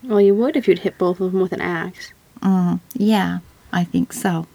[0.02, 2.12] Well, you would if you'd hit both of them with an axe.
[2.42, 3.38] Mm, yeah,
[3.72, 4.46] I think so.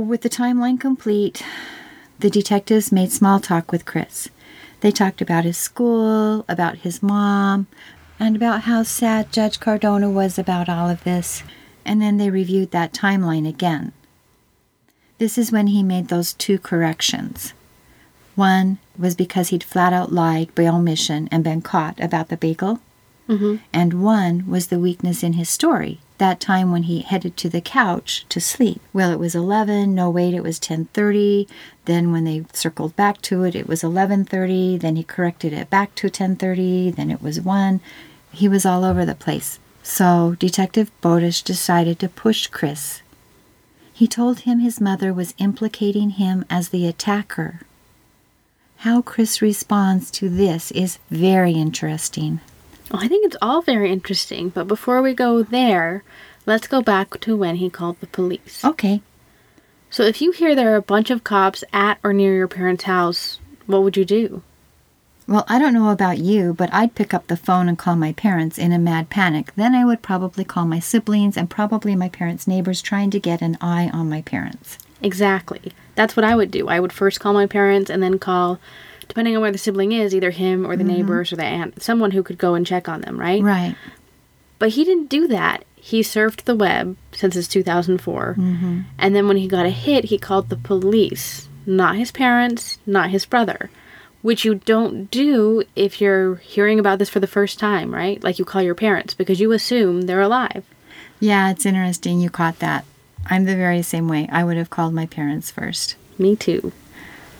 [0.00, 1.42] With the timeline complete,
[2.18, 4.28] the detectives made small talk with Chris.
[4.80, 7.66] They talked about his school, about his mom,
[8.18, 11.42] and about how sad Judge Cardona was about all of this.
[11.84, 13.92] And then they reviewed that timeline again.
[15.18, 17.52] This is when he made those two corrections.
[18.34, 22.80] One was because he'd flat out lied by omission and been caught about the bagel.
[23.28, 23.56] Mm-hmm.
[23.72, 26.00] And one was the weakness in his story.
[26.20, 28.82] That time when he headed to the couch to sleep.
[28.92, 29.94] Well, it was 11.
[29.94, 31.48] No, wait, it was 10:30.
[31.86, 34.76] Then when they circled back to it, it was 11:30.
[34.76, 36.90] Then he corrected it back to 10:30.
[36.90, 37.80] Then it was 1.
[38.32, 39.58] He was all over the place.
[39.82, 43.00] So, Detective Bowdish decided to push Chris.
[43.90, 47.60] He told him his mother was implicating him as the attacker.
[48.84, 52.40] How Chris responds to this is very interesting.
[52.98, 56.02] I think it's all very interesting, but before we go there,
[56.46, 58.64] let's go back to when he called the police.
[58.64, 59.02] Okay.
[59.90, 62.84] So if you hear there are a bunch of cops at or near your parents'
[62.84, 64.42] house, what would you do?
[65.26, 68.12] Well, I don't know about you, but I'd pick up the phone and call my
[68.12, 69.54] parents in a mad panic.
[69.54, 73.40] Then I would probably call my siblings and probably my parents' neighbors trying to get
[73.40, 74.76] an eye on my parents.
[75.02, 75.72] Exactly.
[75.94, 76.68] That's what I would do.
[76.68, 78.58] I would first call my parents and then call,
[79.10, 80.92] depending on where the sibling is, either him or the mm-hmm.
[80.92, 83.42] neighbors or the aunt, someone who could go and check on them, right?
[83.42, 83.74] Right.
[84.60, 85.64] But he didn't do that.
[85.74, 88.36] He surfed the web since it's 2004.
[88.38, 88.80] Mm-hmm.
[88.98, 91.48] And then when he got a hit, he called the police.
[91.66, 93.68] Not his parents, not his brother.
[94.22, 98.22] Which you don't do if you're hearing about this for the first time, right?
[98.22, 100.64] Like you call your parents because you assume they're alive.
[101.18, 102.84] Yeah, it's interesting you caught that.
[103.26, 104.28] I'm the very same way.
[104.30, 105.96] I would have called my parents first.
[106.16, 106.72] Me too.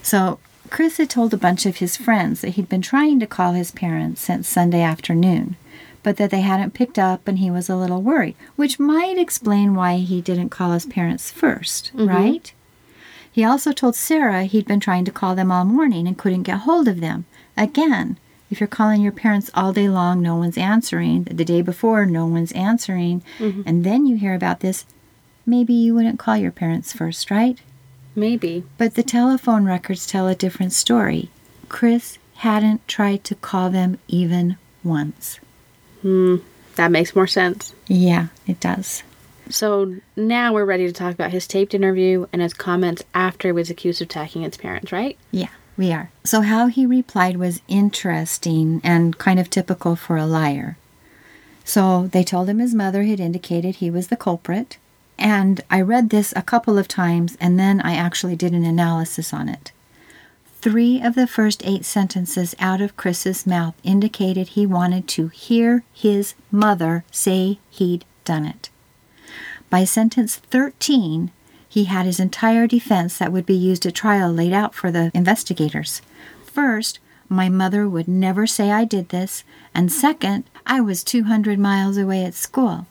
[0.03, 0.41] So,
[0.71, 3.71] Chris had told a bunch of his friends that he'd been trying to call his
[3.73, 5.57] parents since Sunday afternoon,
[6.03, 9.75] but that they hadn't picked up and he was a little worried, which might explain
[9.75, 12.09] why he didn't call his parents 1st mm-hmm.
[12.09, 12.53] right?
[13.33, 16.61] He also told Sarah he'd been trying to call them all morning and couldn't get
[16.61, 17.27] hold of them.
[17.57, 18.19] Again,
[18.51, 21.25] if you're calling your parents all day long, no one's answering.
[21.25, 23.23] The day before, no one's answering.
[23.39, 23.63] Mm-hmm.
[23.65, 24.85] And then you hear about this,
[25.47, 27.61] maybe you wouldn't call your parents first, right?
[28.15, 28.65] Maybe.
[28.79, 31.31] But the telephone records tell a different story.
[31.69, 35.39] Chris hadn't tried to call them even once.
[36.03, 36.37] Hmm.
[36.77, 37.75] That makes more sense.
[37.87, 39.03] Yeah, it does.
[39.51, 43.53] So now we're ready to talk about his taped interview and his comments after he
[43.53, 45.19] was accused of attacking his parents, right?
[45.33, 46.11] Yeah, we are.
[46.25, 50.77] So, how he replied was interesting and kind of typical for a liar.
[51.65, 54.79] So, they told him his mother had indicated he was the culprit.
[55.21, 59.35] And I read this a couple of times and then I actually did an analysis
[59.35, 59.71] on it.
[60.63, 65.85] Three of the first eight sentences out of Chris's mouth indicated he wanted to hear
[65.93, 68.71] his mother say he'd done it.
[69.69, 71.31] By sentence 13,
[71.69, 75.11] he had his entire defense that would be used at trial laid out for the
[75.15, 76.03] investigators.
[76.45, 76.99] First,
[77.29, 82.25] my mother would never say I did this, and second, I was 200 miles away
[82.25, 82.87] at school.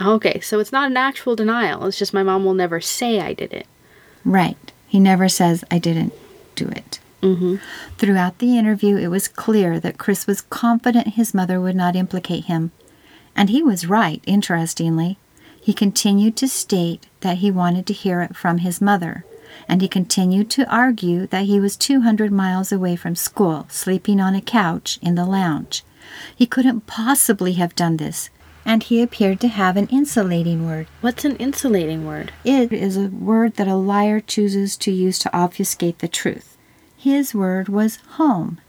[0.00, 1.86] Okay, so it's not an actual denial.
[1.86, 3.66] It's just my mom will never say I did it.
[4.24, 4.72] Right.
[4.86, 6.12] He never says I didn't
[6.54, 7.00] do it.
[7.22, 7.56] Mm-hmm.
[7.96, 12.44] Throughout the interview, it was clear that Chris was confident his mother would not implicate
[12.44, 12.72] him.
[13.34, 15.18] And he was right, interestingly.
[15.60, 19.24] He continued to state that he wanted to hear it from his mother,
[19.68, 24.34] and he continued to argue that he was 200 miles away from school, sleeping on
[24.34, 25.82] a couch in the lounge.
[26.34, 28.30] He couldn't possibly have done this,
[28.66, 30.88] and he appeared to have an insulating word.
[31.00, 32.32] What's an insulating word?
[32.44, 36.58] It is a word that a liar chooses to use to obfuscate the truth.
[36.96, 38.60] His word was home.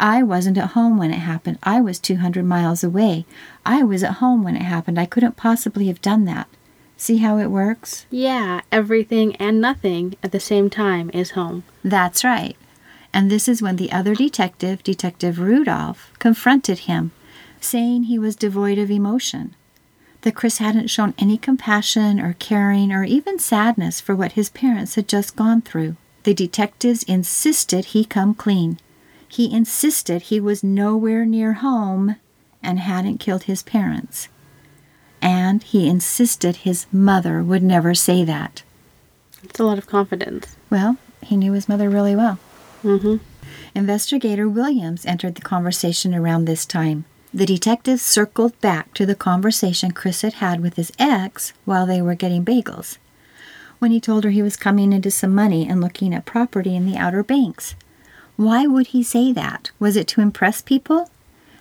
[0.00, 1.58] I wasn't at home when it happened.
[1.62, 3.26] I was 200 miles away.
[3.64, 4.98] I was at home when it happened.
[4.98, 6.48] I couldn't possibly have done that.
[6.96, 8.06] See how it works?
[8.10, 11.62] Yeah, everything and nothing at the same time is home.
[11.84, 12.56] That's right.
[13.12, 17.12] And this is when the other detective, Detective Rudolph, confronted him,
[17.64, 19.54] saying he was devoid of emotion.
[20.22, 24.96] That Chris hadn't shown any compassion or caring or even sadness for what his parents
[24.96, 25.96] had just gone through.
[26.24, 28.78] The detectives insisted he come clean.
[29.28, 32.16] He insisted he was nowhere near home
[32.62, 34.28] and hadn't killed his parents.
[35.22, 38.62] And he insisted his mother would never say that.
[39.42, 40.56] It's a lot of confidence.
[40.70, 42.38] Well, he knew his mother really well.
[42.82, 43.16] Mm-hmm.
[43.74, 47.04] Investigator Williams entered the conversation around this time.
[47.32, 52.00] The detective circled back to the conversation Chris had had with his ex while they
[52.00, 52.96] were getting bagels,
[53.78, 56.86] when he told her he was coming into some money and looking at property in
[56.86, 57.74] the Outer Banks.
[58.36, 59.70] Why would he say that?
[59.78, 61.10] Was it to impress people?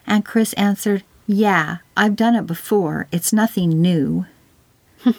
[0.05, 3.07] And Chris answered, Yeah, I've done it before.
[3.11, 4.25] It's nothing new.
[5.03, 5.13] the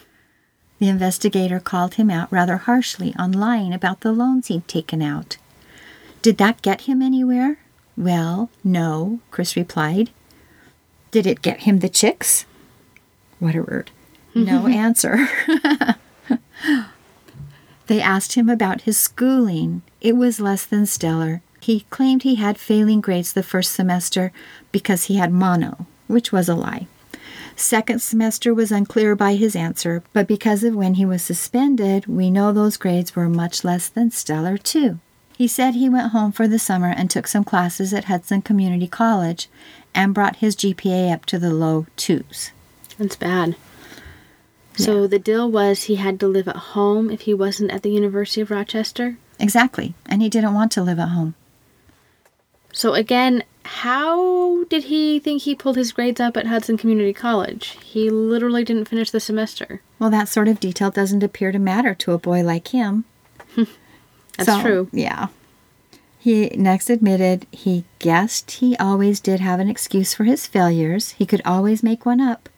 [0.80, 5.36] investigator called him out rather harshly on lying about the loans he'd taken out.
[6.22, 7.58] Did that get him anywhere?
[7.98, 10.10] Well, no, Chris replied.
[11.10, 12.44] Did it get him the chicks?
[13.38, 13.90] What a word.
[14.34, 15.28] No answer.
[17.86, 19.82] they asked him about his schooling.
[20.00, 21.42] It was less than stellar.
[21.60, 24.32] He claimed he had failing grades the first semester
[24.70, 26.86] because he had mono, which was a lie.
[27.56, 32.30] Second semester was unclear by his answer, but because of when he was suspended, we
[32.30, 35.00] know those grades were much less than stellar, too.
[35.36, 38.86] He said he went home for the summer and took some classes at Hudson Community
[38.86, 39.48] College
[39.98, 42.52] and brought his GPA up to the low twos.
[42.98, 43.56] That's bad.
[44.76, 47.90] So the deal was he had to live at home if he wasn't at the
[47.90, 49.18] University of Rochester.
[49.40, 51.34] Exactly, and he didn't want to live at home.
[52.72, 57.76] So again, how did he think he pulled his grades up at Hudson Community College?
[57.82, 59.82] He literally didn't finish the semester.
[59.98, 63.04] Well, that sort of detail doesn't appear to matter to a boy like him.
[63.56, 64.88] That's So, true.
[64.92, 65.26] Yeah.
[66.28, 71.12] He next admitted he guessed he always did have an excuse for his failures.
[71.12, 72.50] He could always make one up.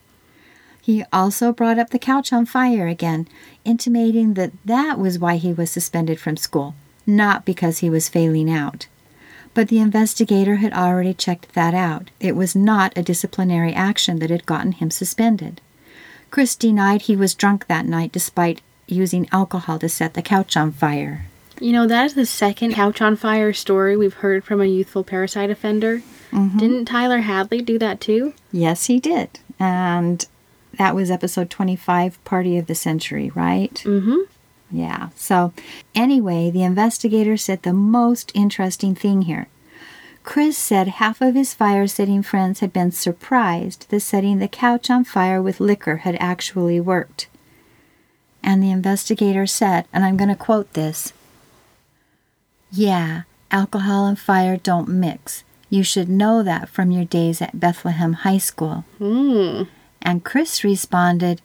[0.83, 3.29] He also brought up the couch on fire again,
[3.64, 6.75] intimating that that was why he was suspended from school,
[7.07, 8.89] not because he was failing out.
[9.55, 12.11] But the investigator had already checked that out.
[12.18, 15.61] It was not a disciplinary action that had gotten him suspended.
[16.33, 20.73] Chris denied he was drunk that night despite using alcohol to set the couch on
[20.73, 21.30] fire.
[21.61, 25.05] You know, that is the second couch on fire story we've heard from a youthful
[25.05, 26.03] parasite offender.
[26.33, 28.35] Didn't Tyler Hadley do that too?
[28.53, 29.41] Yes, he did.
[29.59, 30.25] And
[30.79, 33.75] that was episode 25, Party of the Century, right?
[33.85, 34.21] Mm-hmm.
[34.71, 35.09] Yeah.
[35.17, 35.53] So,
[35.95, 39.49] anyway, the investigator said the most interesting thing here.
[40.23, 44.89] Chris said half of his fire setting friends had been surprised that setting the couch
[44.89, 47.27] on fire with liquor had actually worked.
[48.43, 51.13] And the investigator said, and I'm going to quote this
[52.73, 55.45] Yeah, alcohol and fire don't mix.
[55.68, 58.85] You should know that from your days at Bethlehem High School.
[58.99, 59.62] Hmm.
[60.03, 61.43] And Chris responded,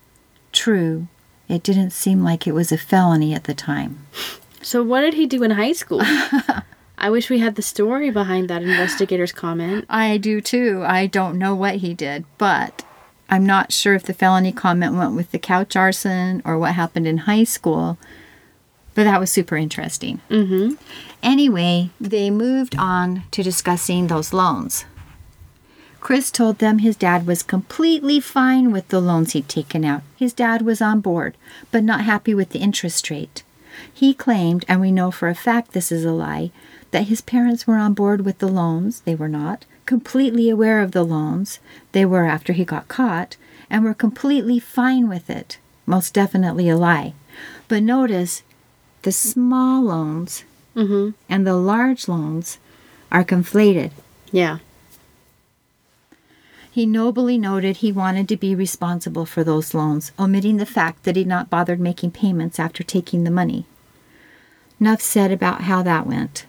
[0.51, 1.07] True.
[1.47, 4.07] It didn't seem like it was a felony at the time.
[4.61, 6.01] So what did he do in high school?
[6.97, 9.86] I wish we had the story behind that investigator's comment.
[9.89, 10.84] I do too.
[10.88, 12.84] I don't know what he did, but
[13.30, 17.05] I'm not sure if the felony comment went with the couch arson or what happened
[17.05, 17.99] in high school.
[18.95, 20.21] But that was super interesting.
[20.29, 20.75] Mm-hmm.
[21.21, 24.85] Anyway, they moved on to discussing those loans.
[25.99, 30.03] Chris told them his dad was completely fine with the loans he'd taken out.
[30.15, 31.35] His dad was on board,
[31.71, 33.43] but not happy with the interest rate.
[33.91, 36.51] He claimed, and we know for a fact this is a lie,
[36.91, 39.01] that his parents were on board with the loans.
[39.01, 39.65] They were not.
[39.85, 41.59] Completely aware of the loans.
[41.91, 43.35] They were after he got caught,
[43.69, 45.57] and were completely fine with it.
[45.85, 47.13] Most definitely a lie.
[47.67, 48.43] But notice
[49.06, 50.43] the small loans
[50.76, 51.12] Mm-hmm.
[51.30, 52.58] and the large loans
[53.10, 53.91] are conflated.
[54.30, 54.58] Yeah.
[56.70, 61.16] He nobly noted he wanted to be responsible for those loans, omitting the fact that
[61.16, 63.64] he'd not bothered making payments after taking the money.
[64.82, 66.45] Enough said about how that went.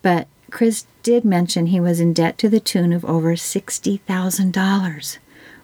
[0.00, 5.18] But Chris did mention he was in debt to the tune of over $60,000,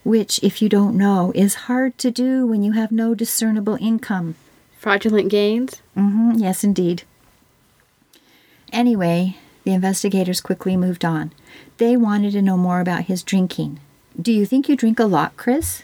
[0.05, 4.35] which, if you don't know, is hard to do when you have no discernible income.
[4.87, 5.83] Fraudulent gains?
[5.95, 7.03] hmm yes, indeed.
[8.73, 11.33] Anyway, the investigators quickly moved on.
[11.79, 13.81] They wanted to know more about his drinking.
[14.23, 15.83] Do you think you drink a lot, Chris?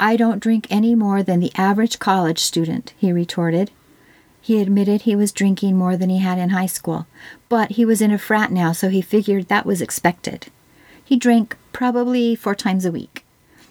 [0.00, 3.70] I don't drink any more than the average college student, he retorted.
[4.40, 7.06] He admitted he was drinking more than he had in high school,
[7.48, 10.48] but he was in a frat now, so he figured that was expected.
[11.04, 13.24] He drank probably four times a week.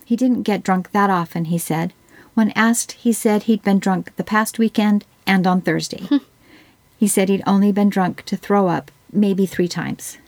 [0.06, 1.92] He didn't get drunk that often, he said.
[2.40, 6.04] When asked, he said he'd been drunk the past weekend and on Thursday.
[6.04, 6.20] Hmm.
[6.98, 10.20] he said he'd only been drunk to throw up maybe three times.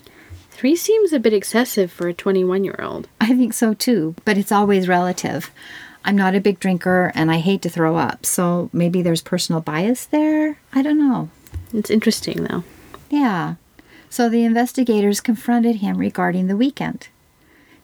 [0.49, 3.07] Three seems a bit excessive for a 21 year old.
[3.21, 5.51] I think so too, but it's always relative.
[6.03, 9.61] I'm not a big drinker and I hate to throw up, so maybe there's personal
[9.61, 10.59] bias there?
[10.73, 11.29] I don't know.
[11.73, 12.65] It's interesting, though.
[13.09, 13.55] Yeah.
[14.09, 17.07] So the investigators confronted him regarding the weekend.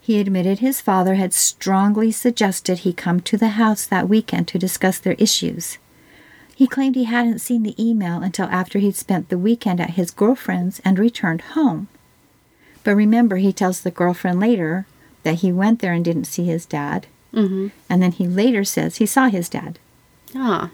[0.07, 4.57] He admitted his father had strongly suggested he come to the house that weekend to
[4.57, 5.79] discuss their issues.
[6.55, 10.11] He claimed he hadn't seen the email until after he'd spent the weekend at his
[10.11, 11.89] girlfriend's and returned home.
[12.85, 14.87] But remember, he tells the girlfriend later
[15.23, 17.07] that he went there and didn't see his dad.
[17.33, 17.67] Mm-hmm.
[17.89, 19.77] And then he later says he saw his dad.
[20.33, 20.71] Ah,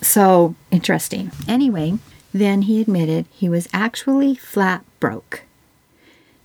[0.00, 1.32] So interesting.
[1.46, 1.98] Anyway,
[2.32, 5.42] then he admitted he was actually flat broke,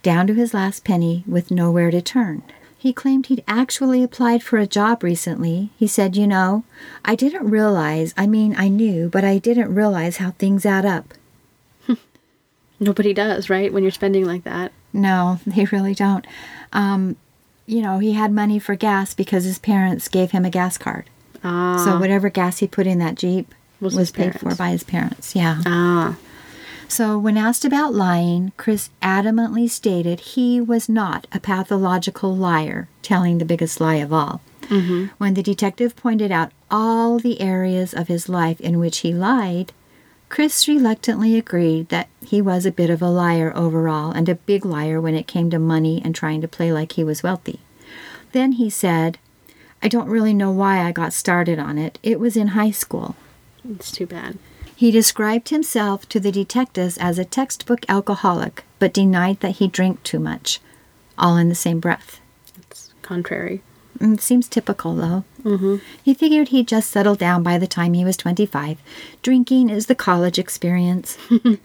[0.08, 2.42] down to his last penny with nowhere to turn.
[2.78, 5.68] He claimed he'd actually applied for a job recently.
[5.76, 6.64] He said, You know,
[7.04, 11.12] I didn't realize, I mean, I knew, but I didn't realize how things add up.
[12.80, 13.70] nobody does, right?
[13.70, 14.72] When you're spending like that.
[14.94, 16.26] No, they really don't.
[16.72, 17.16] Um,
[17.66, 21.04] you know, he had money for gas because his parents gave him a gas card.
[21.44, 21.84] Ah.
[21.84, 25.36] So whatever gas he put in that Jeep Was was, paid for by his parents.
[25.36, 25.60] Yeah.
[25.66, 26.16] Ah.
[26.90, 33.36] So, when asked about lying, Chris adamantly stated he was not a pathological liar, telling
[33.36, 34.40] the biggest lie of all.
[34.62, 35.06] Mm-hmm.
[35.18, 39.72] When the detective pointed out all the areas of his life in which he lied,
[40.30, 44.64] Chris reluctantly agreed that he was a bit of a liar overall and a big
[44.64, 47.60] liar when it came to money and trying to play like he was wealthy.
[48.32, 49.18] Then he said,
[49.82, 51.98] I don't really know why I got started on it.
[52.02, 53.14] It was in high school.
[53.68, 54.38] It's too bad.
[54.78, 60.00] He described himself to the detectives as a textbook alcoholic, but denied that he drank
[60.04, 60.60] too much,
[61.18, 62.20] all in the same breath.
[62.70, 63.60] It's contrary.
[63.98, 65.24] Mm, It seems typical, though.
[65.42, 65.76] Mm-hmm.
[66.00, 68.78] He figured he'd just settle down by the time he was 25.
[69.20, 71.18] Drinking is the college experience.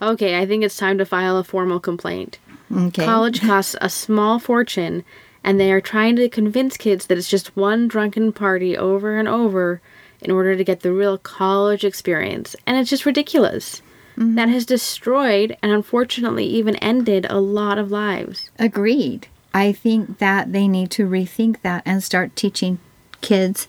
[0.00, 2.38] Okay, I think it's time to file a formal complaint.
[2.74, 3.04] Okay.
[3.04, 5.04] College costs a small fortune,
[5.44, 9.26] and they are trying to convince kids that it's just one drunken party over and
[9.28, 9.80] over
[10.20, 12.56] in order to get the real college experience.
[12.66, 13.82] And it's just ridiculous.
[14.20, 18.50] That has destroyed and unfortunately even ended a lot of lives.
[18.58, 19.28] Agreed.
[19.54, 22.80] I think that they need to rethink that and start teaching
[23.20, 23.68] kids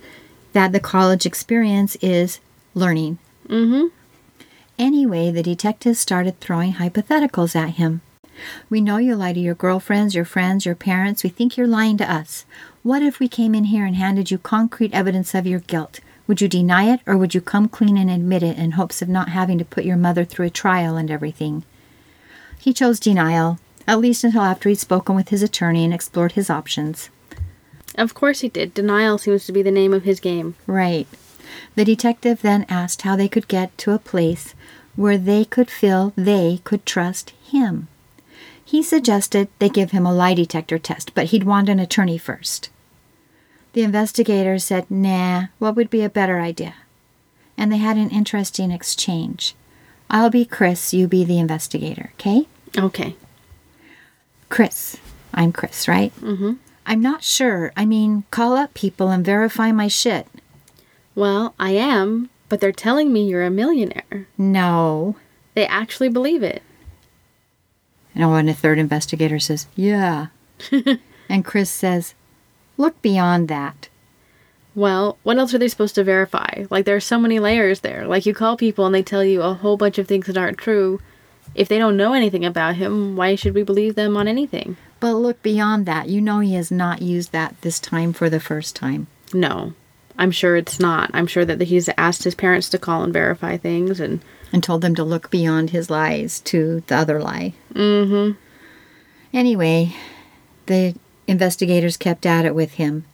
[0.53, 2.39] that the college experience is
[2.73, 3.19] learning.
[3.47, 3.87] Mm-hmm.
[4.79, 8.01] Anyway, the detectives started throwing hypotheticals at him.
[8.69, 11.23] We know you lie to your girlfriends, your friends, your parents.
[11.23, 12.45] We think you're lying to us.
[12.81, 15.99] What if we came in here and handed you concrete evidence of your guilt?
[16.29, 19.09] Would you deny it or would you come clean and admit it in hopes of
[19.09, 21.63] not having to put your mother through a trial and everything?
[22.59, 23.57] He chose denial,
[23.87, 27.09] at least until after he'd spoken with his attorney and explored his options.
[27.95, 28.75] Of course he did.
[28.75, 30.53] Denial seems to be the name of his game.
[30.67, 31.07] Right.
[31.73, 34.53] The detective then asked how they could get to a place
[34.95, 37.87] where they could feel they could trust him.
[38.63, 42.69] He suggested they give him a lie detector test, but he'd want an attorney first.
[43.73, 46.73] The investigator said, nah, what would be a better idea?
[47.57, 49.55] And they had an interesting exchange.
[50.09, 52.47] I'll be Chris, you be the investigator, okay?
[52.77, 53.15] Okay.
[54.49, 54.97] Chris.
[55.33, 56.15] I'm Chris, right?
[56.21, 56.53] Mm-hmm.
[56.85, 57.71] I'm not sure.
[57.77, 60.27] I mean, call up people and verify my shit.
[61.13, 64.27] Well, I am, but they're telling me you're a millionaire.
[64.37, 65.15] No.
[65.53, 66.63] They actually believe it.
[68.15, 70.27] And when a third investigator says, Yeah.
[71.29, 72.15] and Chris says,
[72.79, 73.89] Look beyond that.
[74.73, 76.65] Well, what else are they supposed to verify?
[76.69, 78.07] Like, there are so many layers there.
[78.07, 80.57] Like, you call people and they tell you a whole bunch of things that aren't
[80.57, 81.01] true.
[81.53, 84.77] If they don't know anything about him, why should we believe them on anything?
[84.99, 86.07] But look beyond that.
[86.07, 89.07] You know he has not used that this time for the first time.
[89.33, 89.73] No.
[90.17, 91.09] I'm sure it's not.
[91.13, 94.21] I'm sure that he's asked his parents to call and verify things, and
[94.53, 97.53] And told them to look beyond his lies to the other lie.
[97.73, 98.37] mm-hmm.
[99.33, 99.95] Anyway,
[100.65, 100.95] the
[101.29, 103.05] investigators kept at it with him.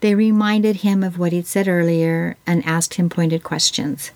[0.00, 4.12] They reminded him of what he'd said earlier and asked him pointed questions.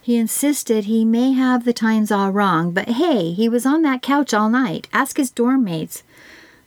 [0.00, 4.02] He insisted he may have the times all wrong, but hey, he was on that
[4.02, 4.88] couch all night.
[4.92, 6.02] Ask his dorm mates.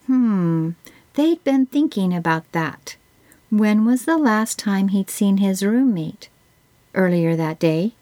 [0.07, 0.71] Hmm,
[1.13, 2.95] they'd been thinking about that.
[3.49, 6.29] When was the last time he'd seen his roommate?
[6.93, 7.93] Earlier that day.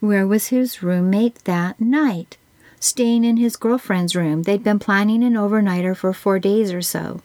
[0.00, 2.36] Where was his roommate that night?
[2.80, 4.42] Staying in his girlfriend's room.
[4.42, 7.22] They'd been planning an overnighter for four days or so.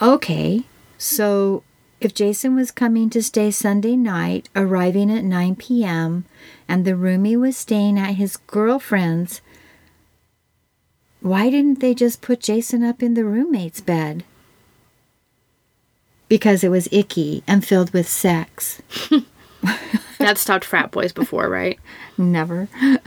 [0.00, 0.62] Okay,
[0.96, 1.62] so
[2.00, 6.24] if Jason was coming to stay Sunday night, arriving at 9 p.m.,
[6.68, 9.40] and the roomie was staying at his girlfriend's,
[11.20, 14.24] why didn't they just put Jason up in the roommate's bed?
[16.28, 18.80] Because it was icky and filled with sex.
[20.18, 21.78] That stopped frat boys before, right?
[22.18, 22.68] Never.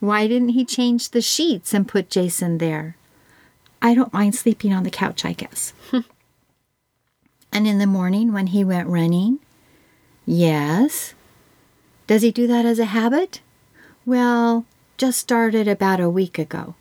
[0.00, 2.96] Why didn't he change the sheets and put Jason there?
[3.80, 5.72] I don't mind sleeping on the couch, I guess.
[7.66, 9.38] In the morning when he went running?
[10.26, 11.14] Yes.
[12.06, 13.40] Does he do that as a habit?
[14.04, 14.64] Well,
[14.96, 16.74] just started about a week ago.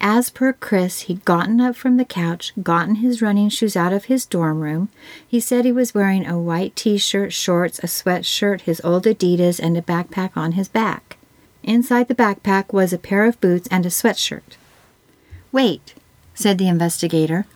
[0.00, 4.04] As per Chris, he'd gotten up from the couch, gotten his running shoes out of
[4.04, 4.88] his dorm room.
[5.26, 9.58] He said he was wearing a white t shirt, shorts, a sweatshirt, his old Adidas,
[9.58, 11.16] and a backpack on his back.
[11.62, 14.56] Inside the backpack was a pair of boots and a sweatshirt.
[15.50, 15.94] Wait,
[16.34, 17.46] said the investigator.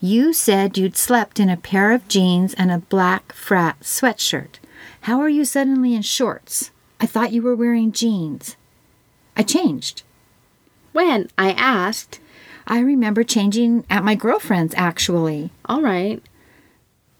[0.00, 4.60] You said you'd slept in a pair of jeans and a black frat sweatshirt.
[5.02, 6.70] How are you suddenly in shorts?
[7.00, 8.56] I thought you were wearing jeans.
[9.36, 10.02] I changed.
[10.92, 12.20] When I asked,
[12.66, 15.50] I remember changing at my girlfriend's, actually.
[15.64, 16.22] all right.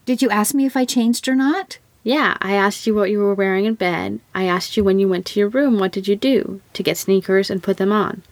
[0.04, 1.78] Did you ask me if I changed or not?
[2.04, 4.20] Yeah, I asked you what you were wearing in bed.
[4.34, 6.60] I asked you when you went to your room, what did you do?
[6.74, 8.22] To get sneakers and put them on.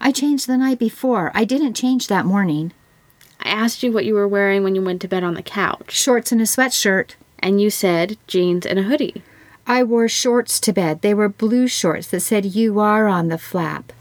[0.00, 1.30] I changed the night before.
[1.34, 2.72] I didn't change that morning.
[3.40, 5.92] I asked you what you were wearing when you went to bed on the couch.
[5.92, 7.14] Shorts and a sweatshirt.
[7.38, 9.22] And you said jeans and a hoodie.
[9.66, 11.00] I wore shorts to bed.
[11.00, 13.92] They were blue shorts that said you are on the flap.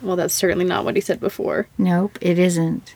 [0.00, 1.66] Well, that's certainly not what he said before.
[1.76, 2.94] Nope, it isn't.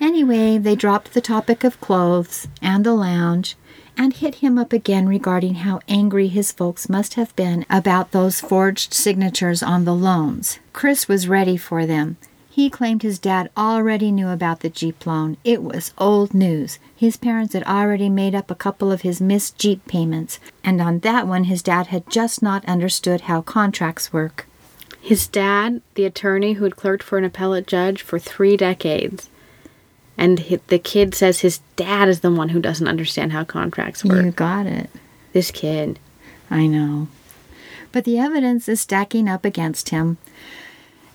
[0.00, 3.56] Anyway, they dropped the topic of clothes and the lounge
[3.96, 8.40] and hit him up again regarding how angry his folks must have been about those
[8.40, 10.58] forged signatures on the loans.
[10.72, 12.16] Chris was ready for them.
[12.52, 15.36] He claimed his dad already knew about the Jeep loan.
[15.44, 16.80] It was old news.
[16.96, 20.98] His parents had already made up a couple of his missed Jeep payments, and on
[20.98, 24.48] that one his dad had just not understood how contracts work.
[25.00, 29.30] His dad, the attorney who had clerked for an appellate judge for three decades,
[30.18, 34.24] and the kid says his dad is the one who doesn't understand how contracts work.
[34.24, 34.90] You got it.
[35.32, 36.00] This kid.
[36.50, 37.06] I know.
[37.92, 40.18] But the evidence is stacking up against him.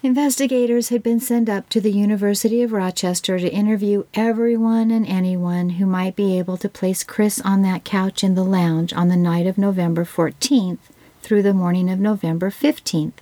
[0.05, 5.71] Investigators had been sent up to the University of Rochester to interview everyone and anyone
[5.71, 9.17] who might be able to place Chris on that couch in the lounge on the
[9.17, 10.77] night of November 14th
[11.23, 13.15] through the morning of November 15th.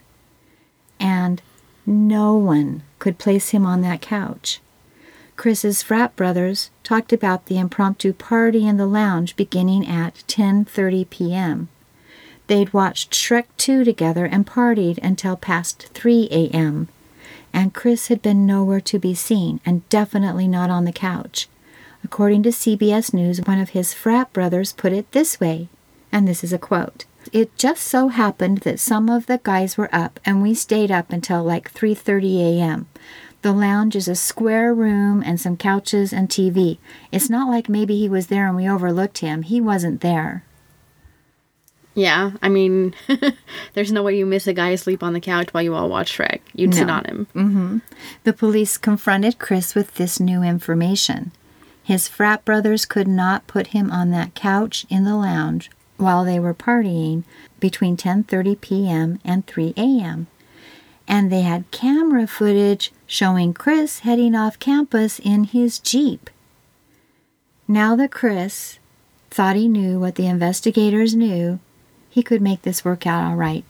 [0.99, 1.41] And
[1.86, 4.59] no one could place him on that couch.
[5.38, 11.69] Chris's frat brothers talked about the impromptu party in the lounge beginning at 10:30 p.m.
[12.47, 16.89] They'd watched Shrek 2 together and partied until past 3 a.m.
[17.53, 21.47] And Chris had been nowhere to be seen and definitely not on the couch.
[22.03, 25.69] According to CBS News, one of his frat brothers put it this way,
[26.11, 27.05] and this is a quote.
[27.31, 31.13] It just so happened that some of the guys were up and we stayed up
[31.13, 32.87] until like 3:30 a.m.
[33.41, 36.77] The lounge is a square room and some couches and TV.
[37.11, 39.43] It's not like maybe he was there and we overlooked him.
[39.43, 40.43] He wasn't there.
[41.95, 42.95] Yeah, I mean,
[43.73, 46.17] there's no way you miss a guy asleep on the couch while you all watch
[46.17, 46.39] Shrek.
[46.53, 47.27] You'd sit on him.
[47.33, 47.77] hmm
[48.23, 51.31] The police confronted Chris with this new information.
[51.83, 56.39] His frat brothers could not put him on that couch in the lounge while they
[56.39, 57.23] were partying
[57.59, 59.19] between 10:30 p.m.
[59.23, 60.27] and 3 a.m.
[61.07, 66.29] And they had camera footage showing Chris heading off campus in his Jeep.
[67.67, 68.79] Now that Chris
[69.29, 71.59] thought he knew what the investigators knew,
[72.14, 73.66] he could make this work out all right.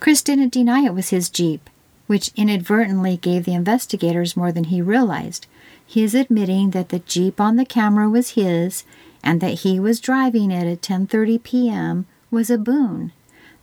[0.00, 1.68] Chris didn't deny it was his Jeep,
[2.06, 5.46] which inadvertently gave the investigators more than he realized.
[5.86, 8.84] His admitting that the Jeep on the camera was his
[9.22, 12.06] and that he was driving it at 10:30 p.m.
[12.30, 13.12] was a boon.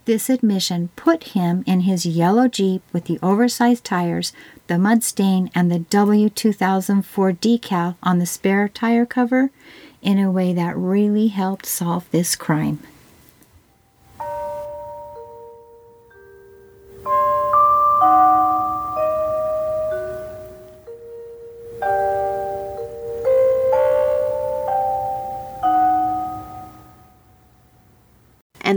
[0.05, 4.31] This admission put him in his yellow Jeep with the oversized tires,
[4.67, 9.49] the mud stain, and the W2004 decal on the spare tire cover
[10.03, 12.79] in a way that really helped solve this crime.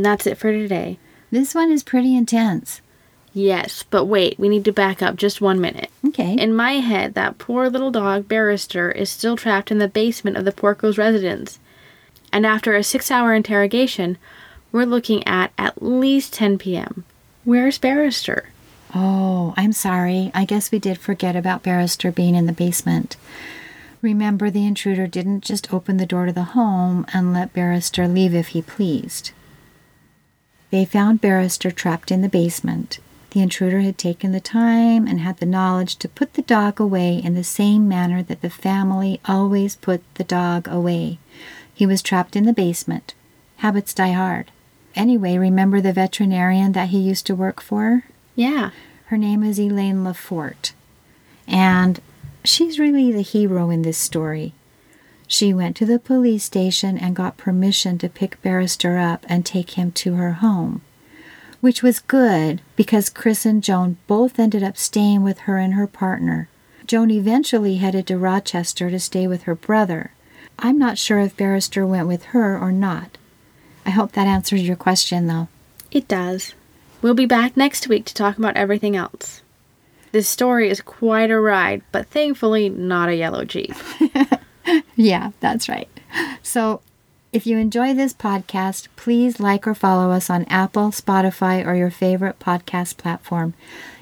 [0.07, 0.99] That's it for today.
[1.31, 2.81] This one is pretty intense.
[3.35, 5.91] Yes, but wait, we need to back up just one minute.
[6.07, 6.33] Okay.
[6.35, 10.47] In my head, that poor little dog, Barrister, is still trapped in the basement of
[10.47, 11.59] the Porco's residence.
[12.33, 14.17] And after a six hour interrogation,
[14.73, 17.05] we're looking at at least 10 p.m.
[17.45, 18.51] Where's Barrister?
[18.95, 20.31] Oh, I'm sorry.
[20.33, 23.17] I guess we did forget about Barrister being in the basement.
[24.01, 28.35] Remember, the intruder didn't just open the door to the home and let Barrister leave
[28.35, 29.33] if he pleased.
[30.71, 32.99] They found Barrister trapped in the basement.
[33.31, 37.19] The intruder had taken the time and had the knowledge to put the dog away
[37.19, 41.19] in the same manner that the family always put the dog away.
[41.75, 43.15] He was trapped in the basement.
[43.57, 44.51] Habits die hard.
[44.95, 48.05] Anyway, remember the veterinarian that he used to work for?
[48.35, 48.71] Yeah.
[49.07, 50.73] Her name is Elaine Lafort.
[51.47, 52.01] And
[52.43, 54.55] she's really the hero in this story.
[55.27, 59.73] She went to the police station and got permission to pick Barrister up and take
[59.73, 60.83] him to her home,
[61.61, 65.87] which was good because Chris and Joan both ended up staying with her and her
[65.87, 66.49] partner.
[66.87, 70.13] Joan eventually headed to Rochester to stay with her brother.
[70.59, 73.19] I'm not sure if Barrister went with her or not.
[73.85, 75.49] I hope that answers your question, though.
[75.91, 76.55] It does.
[77.03, 79.43] We'll be back next week to talk about everything else.
[80.13, 83.75] This story is quite a ride, but thankfully not a yellow Jeep.
[84.97, 85.89] Yeah, that's right.
[86.43, 86.81] So,
[87.33, 91.91] if you enjoy this podcast, please like or follow us on Apple, Spotify, or your
[91.91, 93.53] favorite podcast platform.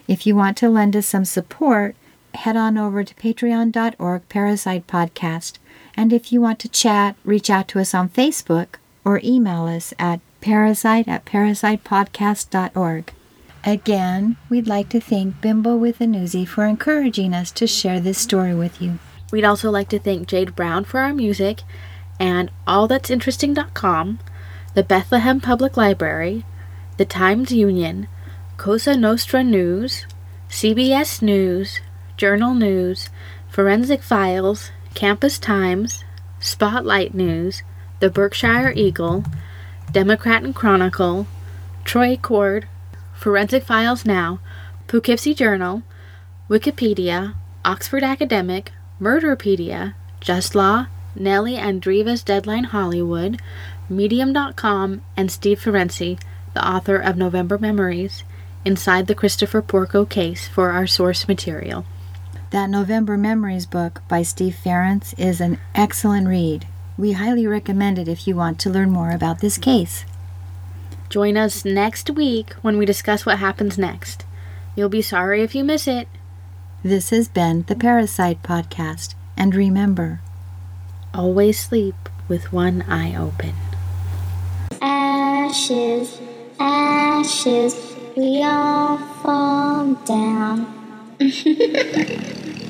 [0.06, 1.96] If you want to lend us some support,
[2.34, 5.58] head on over to patreon.org Parasite Podcast.
[5.96, 9.92] And if you want to chat, reach out to us on Facebook or email us
[9.98, 13.12] at parasite at parasitepodcast.org.
[13.64, 18.18] Again, we'd like to thank Bimbo with a Newsie for encouraging us to share this
[18.18, 18.98] story with you.
[19.34, 21.62] We'd also like to thank Jade Brown for our music
[22.20, 24.20] and allthat'sinteresting.com,
[24.74, 26.44] the Bethlehem Public Library,
[26.98, 28.06] the Times Union,
[28.58, 30.06] Cosa Nostra News,
[30.48, 31.80] CBS News,
[32.16, 33.08] Journal News,
[33.48, 36.04] Forensic Files, Campus Times,
[36.38, 37.64] Spotlight News,
[37.98, 39.24] the Berkshire Eagle,
[39.90, 41.26] Democrat and Chronicle,
[41.82, 42.68] Troy Cord,
[43.12, 44.38] Forensic Files Now,
[44.86, 45.82] Poughkeepsie Journal,
[46.48, 48.70] Wikipedia, Oxford Academic,
[49.00, 50.86] Murderpedia, Just Law,
[51.16, 53.40] Nellie Andreeva's Deadline Hollywood,
[53.88, 56.20] Medium.com, and Steve Ferenczi,
[56.54, 58.22] the author of November Memories,
[58.64, 61.84] inside the Christopher Porco case for our source material.
[62.50, 66.66] That November Memories book by Steve Ference is an excellent read.
[66.96, 70.04] We highly recommend it if you want to learn more about this case.
[71.08, 74.24] Join us next week when we discuss what happens next.
[74.76, 76.08] You'll be sorry if you miss it.
[76.84, 80.20] This has been the Parasite Podcast, and remember,
[81.14, 81.94] Always sleep
[82.28, 83.54] with one eye open.
[84.82, 86.20] Ashes,
[86.60, 87.74] ashes,
[88.14, 90.66] we all fall down.